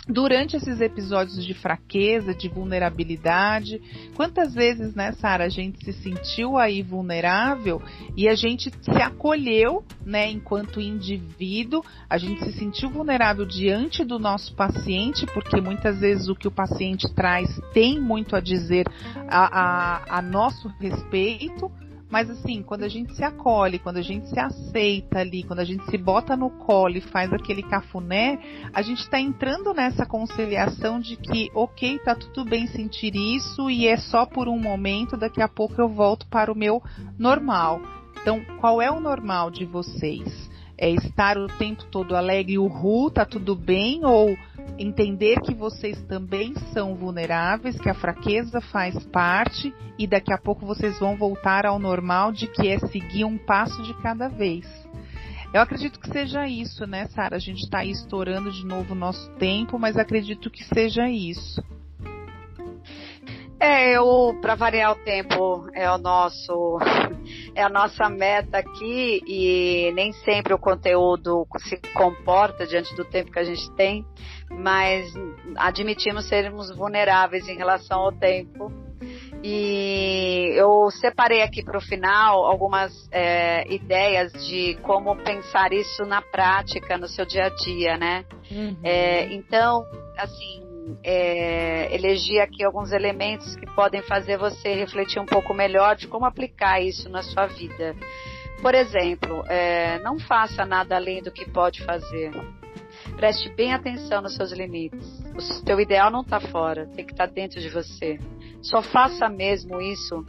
durante 0.08 0.56
esses 0.56 0.82
episódios 0.82 1.46
de 1.46 1.54
fraqueza, 1.54 2.34
de 2.34 2.50
vulnerabilidade. 2.50 3.80
Quantas 4.16 4.54
vezes, 4.54 4.96
né, 4.96 5.12
Sara, 5.14 5.46
a 5.46 5.50
gente 5.50 5.84
se 5.86 5.94
sentiu 5.94 6.58
aí 6.58 6.82
vulnerável 6.82 7.82
e 8.16 8.28
a 8.28 8.36
gente 8.36 8.72
se 8.82 9.02
acolheu, 9.02 9.84
né, 10.04 10.30
enquanto 10.30 10.82
indivíduo, 10.82 11.84
a 12.10 12.18
gente 12.18 12.44
se 12.44 12.54
sentiu 12.54 12.90
vulnerável 12.90 13.46
diante 13.46 14.04
do 14.04 14.18
nosso 14.18 14.56
paciente, 14.56 15.26
porque 15.28 15.62
muitas 15.62 16.00
vezes 16.00 16.28
o 16.28 16.36
que 16.36 16.48
o 16.48 16.52
paciente 16.52 17.08
traz 17.14 17.50
tem 17.74 18.00
muito 18.00 18.36
a 18.36 18.42
dizer 18.42 18.88
a, 19.30 19.60
a, 19.62 20.18
a 20.18 20.22
nosso 20.22 20.68
respeito 20.80 21.72
mas 22.12 22.30
assim, 22.30 22.62
quando 22.62 22.84
a 22.84 22.90
gente 22.90 23.16
se 23.16 23.24
acolhe, 23.24 23.80
quando 23.80 23.98
a 23.98 24.02
gente 24.02 24.28
se 24.28 24.38
aceita 24.38 25.20
ali, 25.20 25.44
quando 25.44 25.60
a 25.60 25.64
gente 25.64 25.86
se 25.90 25.98
bota 25.98 26.36
no 26.36 26.50
colo 26.50 26.98
e 26.98 27.02
faz 27.02 27.32
aquele 27.32 27.64
cafuné, 27.64 28.38
a 28.74 28.82
gente 28.82 29.00
está 29.00 29.20
entrando 29.20 29.74
nessa 29.74 30.06
conciliação 30.06 31.00
de 31.00 31.16
que, 31.16 31.50
ok, 31.56 32.00
tá 32.00 32.14
tudo 32.14 32.44
bem 32.44 32.68
sentir 32.68 33.16
isso 33.16 33.70
e 33.70 33.88
é 33.88 33.96
só 33.96 34.26
por 34.26 34.50
um 34.50 34.60
momento, 34.60 35.16
daqui 35.16 35.42
a 35.42 35.48
pouco 35.48 35.82
eu 35.82 35.88
volto 35.88 36.28
para 36.28 36.52
o 36.52 36.56
meu 36.56 36.84
normal. 37.18 37.82
Então, 38.22 38.42
qual 38.60 38.82
é 38.82 38.92
o 38.92 39.00
normal 39.00 39.50
de 39.50 39.66
vocês? 39.66 40.52
É 40.78 40.90
estar 40.90 41.38
o 41.38 41.48
tempo 41.48 41.86
todo 41.86 42.16
alegre, 42.16 42.58
uhul, 42.58 43.10
tá 43.10 43.26
tudo 43.26 43.56
bem? 43.56 44.04
Ou 44.04 44.36
entender 44.78 45.40
que 45.42 45.54
vocês 45.54 46.02
também 46.04 46.54
são 46.74 46.96
vulneráveis, 46.96 47.80
que 47.80 47.90
a 47.90 47.94
fraqueza 47.94 48.60
faz 48.60 49.04
parte 49.08 49.74
e 49.98 50.08
daqui 50.08 50.34
a 50.34 50.38
pouco 50.38 50.66
vocês 50.66 51.00
vão 51.00 51.16
voltar 51.16 51.66
ao 51.66 51.80
normal 51.80 52.32
de 52.32 52.48
que 52.48 52.68
é 52.68 52.80
seguir 52.80 53.26
um 53.26 53.38
passo 53.38 53.82
de 53.84 53.94
cada 54.02 54.28
vez. 54.28 54.66
Eu 55.54 55.62
acredito 55.62 56.00
que 56.00 56.10
seja 56.10 56.48
isso, 56.48 56.88
né, 56.88 57.08
Sara? 57.08 57.36
A 57.36 57.40
gente 57.40 57.60
está 57.64 57.84
estourando 57.84 58.52
de 58.52 58.66
novo 58.66 58.94
o 58.94 58.98
nosso 58.98 59.30
tempo, 59.32 59.78
mas 59.78 59.98
acredito 59.98 60.50
que 60.50 60.64
seja 60.64 61.10
isso. 61.10 61.62
É, 63.62 63.96
eu, 63.96 64.36
para 64.42 64.56
variar 64.56 64.92
o 64.92 65.04
tempo, 65.04 65.70
é 65.76 65.88
o 65.92 66.00
nosso, 66.00 66.80
é 67.54 67.62
a 67.62 67.70
nossa 67.70 68.10
meta 68.10 68.58
aqui 68.58 69.22
e 69.28 69.92
nem 69.94 70.12
sempre 70.14 70.52
o 70.52 70.58
conteúdo 70.58 71.46
se 71.60 71.78
comporta 71.94 72.66
diante 72.66 72.96
do 72.96 73.06
tempo 73.06 73.32
que 73.32 73.38
a 73.38 73.44
gente 73.44 73.72
tem, 73.76 74.04
mas 74.50 75.14
admitimos 75.58 76.28
sermos 76.28 76.76
vulneráveis 76.76 77.48
em 77.48 77.56
relação 77.56 78.00
ao 78.00 78.12
tempo. 78.12 78.72
E 79.44 80.54
eu 80.56 80.90
separei 81.00 81.44
aqui 81.44 81.64
para 81.64 81.78
o 81.78 81.82
final 81.82 82.44
algumas 82.44 82.92
é, 83.12 83.72
ideias 83.72 84.32
de 84.48 84.76
como 84.82 85.16
pensar 85.18 85.72
isso 85.72 86.04
na 86.04 86.22
prática, 86.22 86.98
no 86.98 87.08
seu 87.08 87.26
dia 87.28 87.46
a 87.46 87.50
dia, 87.50 87.96
né? 87.96 88.26
Uhum. 88.50 88.78
É, 88.84 89.32
então, 89.34 89.86
assim, 90.18 90.71
é, 91.04 92.42
aqui 92.42 92.64
alguns 92.64 92.92
elementos 92.92 93.56
que 93.56 93.66
podem 93.74 94.02
fazer 94.04 94.38
você 94.38 94.74
refletir 94.74 95.20
um 95.20 95.26
pouco 95.26 95.54
melhor 95.54 95.96
de 95.96 96.08
como 96.08 96.26
aplicar 96.26 96.82
isso 96.82 97.10
na 97.10 97.22
sua 97.22 97.48
vida. 97.48 97.96
Por 98.62 98.76
exemplo, 98.76 99.44
é, 99.48 100.00
não 100.00 100.20
faça 100.20 100.66
nada 100.66 100.96
além 100.96 101.22
do 101.22 101.32
que 101.32 101.50
pode 101.50 101.84
fazer. 101.84 102.32
Preste 103.16 103.50
bem 103.50 103.74
atenção 103.74 104.22
nos 104.22 104.36
seus 104.36 104.52
limites. 104.52 105.20
O 105.36 105.42
seu 105.42 105.80
ideal 105.80 106.12
não 106.12 106.22
está 106.22 106.40
fora, 106.40 106.88
tem 106.88 107.06
que 107.06 107.14
estar 107.14 107.28
tá 107.28 107.34
dentro 107.34 107.60
de 107.60 107.70
você. 107.70 108.20
Só 108.62 108.82
faça 108.82 109.28
mesmo 109.28 109.82
isso 109.82 110.26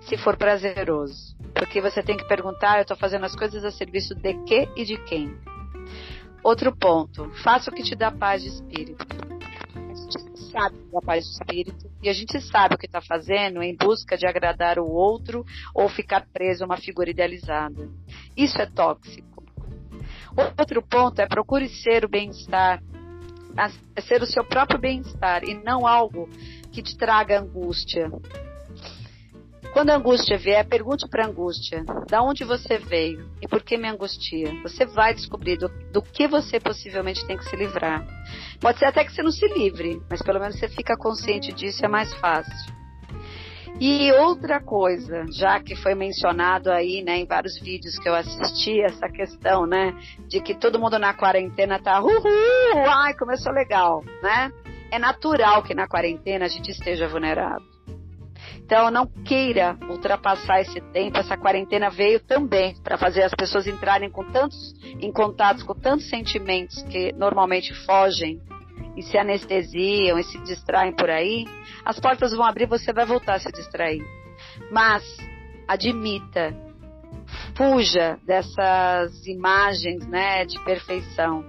se 0.00 0.16
for 0.18 0.36
prazeroso. 0.36 1.34
Porque 1.54 1.80
você 1.80 2.02
tem 2.02 2.16
que 2.16 2.26
perguntar: 2.26 2.78
eu 2.78 2.82
estou 2.82 2.96
fazendo 2.96 3.24
as 3.24 3.34
coisas 3.34 3.64
a 3.64 3.70
serviço 3.70 4.14
de 4.14 4.34
quê 4.44 4.68
e 4.76 4.84
de 4.84 4.96
quem? 5.04 5.34
Outro 6.42 6.74
ponto: 6.76 7.30
faça 7.42 7.70
o 7.70 7.74
que 7.74 7.82
te 7.82 7.94
dá 7.94 8.10
paz 8.10 8.42
de 8.42 8.48
espírito 8.48 9.31
sabe 10.52 10.76
da 10.92 11.00
paz 11.00 11.24
do 11.24 11.32
espírito 11.32 11.90
e 12.02 12.08
a 12.08 12.12
gente 12.12 12.38
sabe 12.40 12.74
o 12.74 12.78
que 12.78 12.86
está 12.86 13.00
fazendo 13.00 13.62
em 13.62 13.74
busca 13.74 14.16
de 14.16 14.26
agradar 14.26 14.78
o 14.78 14.86
outro 14.86 15.44
ou 15.74 15.88
ficar 15.88 16.26
preso 16.32 16.62
a 16.62 16.66
uma 16.66 16.76
figura 16.76 17.10
idealizada. 17.10 17.88
Isso 18.36 18.60
é 18.60 18.66
tóxico. 18.66 19.42
Outro 20.36 20.82
ponto 20.82 21.20
é 21.20 21.26
procure 21.26 21.68
ser 21.68 22.04
o 22.04 22.08
bem-estar, 22.08 22.82
ser 24.00 24.22
o 24.22 24.26
seu 24.26 24.44
próprio 24.44 24.78
bem-estar 24.78 25.44
e 25.44 25.54
não 25.54 25.86
algo 25.86 26.28
que 26.70 26.82
te 26.82 26.96
traga 26.96 27.40
angústia. 27.40 28.10
Quando 29.72 29.88
a 29.88 29.96
angústia 29.96 30.36
vier, 30.36 30.66
pergunte 30.68 31.08
para 31.08 31.24
a 31.24 31.28
angústia: 31.28 31.82
da 32.08 32.22
onde 32.22 32.44
você 32.44 32.78
veio 32.78 33.30
e 33.40 33.48
por 33.48 33.62
que 33.62 33.78
me 33.78 33.88
angustia? 33.88 34.52
Você 34.62 34.84
vai 34.84 35.14
descobrir 35.14 35.56
do, 35.56 35.68
do, 35.90 36.02
que 36.02 36.28
você 36.28 36.60
possivelmente 36.60 37.26
tem 37.26 37.38
que 37.38 37.48
se 37.48 37.56
livrar. 37.56 38.06
Pode 38.60 38.78
ser 38.78 38.84
até 38.84 39.02
que 39.02 39.12
você 39.12 39.22
não 39.22 39.30
se 39.30 39.46
livre, 39.48 40.02
mas 40.10 40.22
pelo 40.22 40.38
menos 40.38 40.58
você 40.58 40.68
fica 40.68 40.94
consciente 40.96 41.52
disso, 41.52 41.84
é 41.84 41.88
mais 41.88 42.12
fácil. 42.14 42.72
E 43.80 44.12
outra 44.12 44.60
coisa, 44.60 45.24
já 45.32 45.58
que 45.58 45.74
foi 45.74 45.94
mencionado 45.94 46.70
aí, 46.70 47.02
né, 47.02 47.16
em 47.16 47.26
vários 47.26 47.58
vídeos 47.58 47.98
que 47.98 48.08
eu 48.08 48.14
assisti, 48.14 48.80
essa 48.82 49.08
questão, 49.08 49.66
né, 49.66 49.96
de 50.28 50.40
que 50.40 50.54
todo 50.54 50.78
mundo 50.78 50.98
na 50.98 51.14
quarentena 51.14 51.80
tá, 51.80 52.00
uhul, 52.00 52.22
ai, 52.86 53.14
começou 53.14 53.52
legal, 53.52 54.04
né? 54.22 54.52
É 54.90 54.98
natural 54.98 55.62
que 55.62 55.74
na 55.74 55.88
quarentena 55.88 56.44
a 56.44 56.48
gente 56.48 56.70
esteja 56.70 57.08
vulnerável. 57.08 57.71
Então, 58.72 58.90
não 58.90 59.06
queira 59.06 59.76
ultrapassar 59.86 60.62
esse 60.62 60.80
tempo. 60.80 61.18
Essa 61.18 61.36
quarentena 61.36 61.90
veio 61.90 62.18
também 62.20 62.74
para 62.82 62.96
fazer 62.96 63.22
as 63.22 63.34
pessoas 63.34 63.66
entrarem 63.66 64.08
com 64.08 64.24
tantos, 64.24 64.72
em 64.82 65.12
contatos 65.12 65.62
com 65.62 65.74
tantos 65.74 66.08
sentimentos 66.08 66.82
que 66.84 67.12
normalmente 67.12 67.74
fogem 67.84 68.40
e 68.96 69.02
se 69.02 69.18
anestesiam 69.18 70.18
e 70.18 70.24
se 70.24 70.38
distraem 70.38 70.96
por 70.96 71.10
aí. 71.10 71.44
As 71.84 72.00
portas 72.00 72.32
vão 72.32 72.46
abrir, 72.46 72.64
você 72.64 72.94
vai 72.94 73.04
voltar 73.04 73.34
a 73.34 73.40
se 73.40 73.52
distrair. 73.52 74.02
Mas 74.70 75.04
admita, 75.68 76.56
fuja 77.54 78.18
dessas 78.24 79.26
imagens, 79.26 80.06
né, 80.06 80.46
de 80.46 80.58
perfeição. 80.64 81.44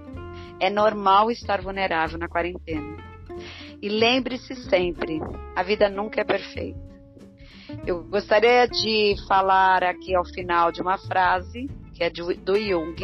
É 0.60 0.68
normal 0.68 1.30
estar 1.30 1.62
vulnerável 1.62 2.18
na 2.18 2.28
quarentena. 2.28 2.98
E 3.80 3.88
lembre-se 3.88 4.54
sempre, 4.68 5.20
a 5.56 5.62
vida 5.62 5.88
nunca 5.88 6.20
é 6.20 6.24
perfeita. 6.24 6.93
Eu 7.86 8.02
gostaria 8.04 8.66
de 8.66 9.14
falar 9.26 9.82
aqui 9.84 10.14
ao 10.14 10.24
final 10.24 10.72
de 10.72 10.80
uma 10.80 10.98
frase 10.98 11.68
que 11.94 12.02
é 12.02 12.10
do, 12.10 12.34
do 12.34 12.56
Jung 12.56 12.96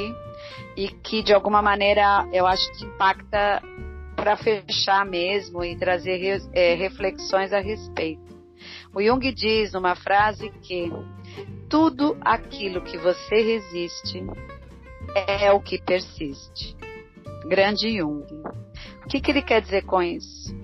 e 0.77 0.89
que 0.89 1.23
de 1.23 1.33
alguma 1.33 1.63
maneira 1.63 2.29
eu 2.33 2.47
acho 2.47 2.71
que 2.73 2.85
impacta 2.85 3.63
para 4.17 4.37
fechar 4.37 5.05
mesmo 5.07 5.65
e 5.65 5.77
trazer 5.77 6.41
é, 6.53 6.75
reflexões 6.75 7.53
a 7.53 7.61
respeito. 7.61 8.31
O 8.95 9.03
Jung 9.03 9.33
diz 9.33 9.73
numa 9.73 9.95
frase 9.95 10.51
que 10.63 10.91
tudo 11.69 12.17
aquilo 12.21 12.83
que 12.83 12.99
você 12.99 13.37
resiste 13.41 14.25
é 15.15 15.51
o 15.53 15.61
que 15.61 15.81
persiste. 15.81 16.77
Grande 17.47 17.99
Jung. 17.99 18.27
O 19.05 19.09
que, 19.09 19.21
que 19.21 19.31
ele 19.31 19.43
quer 19.43 19.63
dizer 19.63 19.85
com 19.85 20.03
isso? 20.03 20.55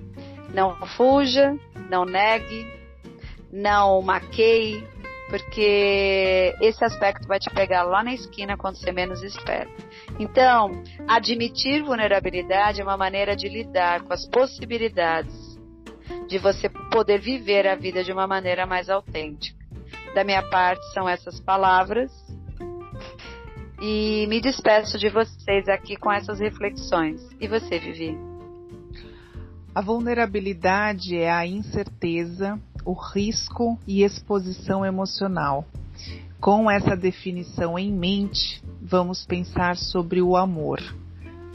Não 0.52 0.76
fuja, 0.96 1.56
não 1.90 2.04
negue, 2.04 2.75
não 3.56 4.02
maqueie, 4.02 4.86
porque 5.30 6.54
esse 6.60 6.84
aspecto 6.84 7.26
vai 7.26 7.38
te 7.38 7.50
pegar 7.50 7.82
lá 7.82 8.02
na 8.04 8.14
esquina 8.14 8.56
quando 8.56 8.76
você 8.76 8.92
menos 8.92 9.22
espera. 9.22 9.68
Então, 10.18 10.82
admitir 11.08 11.82
vulnerabilidade 11.82 12.80
é 12.80 12.84
uma 12.84 12.96
maneira 12.96 13.34
de 13.34 13.48
lidar 13.48 14.02
com 14.02 14.12
as 14.12 14.28
possibilidades 14.28 15.56
de 16.28 16.38
você 16.38 16.68
poder 16.68 17.20
viver 17.20 17.66
a 17.66 17.74
vida 17.74 18.04
de 18.04 18.12
uma 18.12 18.26
maneira 18.26 18.66
mais 18.66 18.88
autêntica. 18.90 19.56
da 20.14 20.24
minha 20.24 20.42
parte 20.48 20.82
são 20.94 21.06
essas 21.06 21.38
palavras. 21.40 22.10
E 23.80 24.26
me 24.28 24.40
despeço 24.40 24.98
de 24.98 25.10
vocês 25.10 25.68
aqui 25.68 25.94
com 25.96 26.10
essas 26.10 26.40
reflexões. 26.40 27.20
E 27.38 27.46
você, 27.46 27.78
Vivi? 27.78 28.16
A 29.74 29.82
vulnerabilidade 29.82 31.14
é 31.18 31.30
a 31.30 31.46
incerteza, 31.46 32.58
o 32.86 32.94
risco 32.94 33.78
e 33.86 34.02
exposição 34.02 34.86
emocional. 34.86 35.66
Com 36.40 36.70
essa 36.70 36.96
definição 36.96 37.78
em 37.78 37.92
mente, 37.92 38.62
vamos 38.80 39.26
pensar 39.26 39.76
sobre 39.76 40.22
o 40.22 40.36
amor 40.36 40.80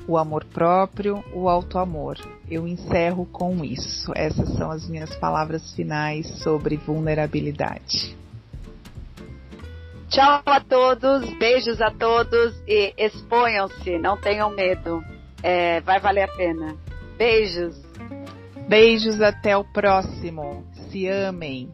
o 0.07 0.17
amor 0.17 0.43
próprio, 0.45 1.23
o 1.33 1.47
auto-amor. 1.47 2.17
Eu 2.49 2.67
encerro 2.67 3.25
com 3.25 3.63
isso. 3.63 4.11
Essas 4.15 4.49
são 4.55 4.71
as 4.71 4.87
minhas 4.87 5.15
palavras 5.15 5.73
finais 5.73 6.27
sobre 6.39 6.75
vulnerabilidade. 6.75 8.17
Tchau 10.09 10.41
a 10.45 10.59
todos, 10.59 11.29
beijos 11.37 11.79
a 11.81 11.89
todos 11.89 12.61
e 12.67 12.93
exponham-se, 12.97 13.97
não 13.97 14.17
tenham 14.17 14.49
medo. 14.49 15.01
É, 15.41 15.79
vai 15.81 15.99
valer 15.99 16.23
a 16.23 16.35
pena. 16.35 16.75
Beijos. 17.17 17.81
Beijos 18.67 19.21
até 19.21 19.55
o 19.55 19.63
próximo. 19.63 20.65
Se 20.91 21.07
amem. 21.07 21.69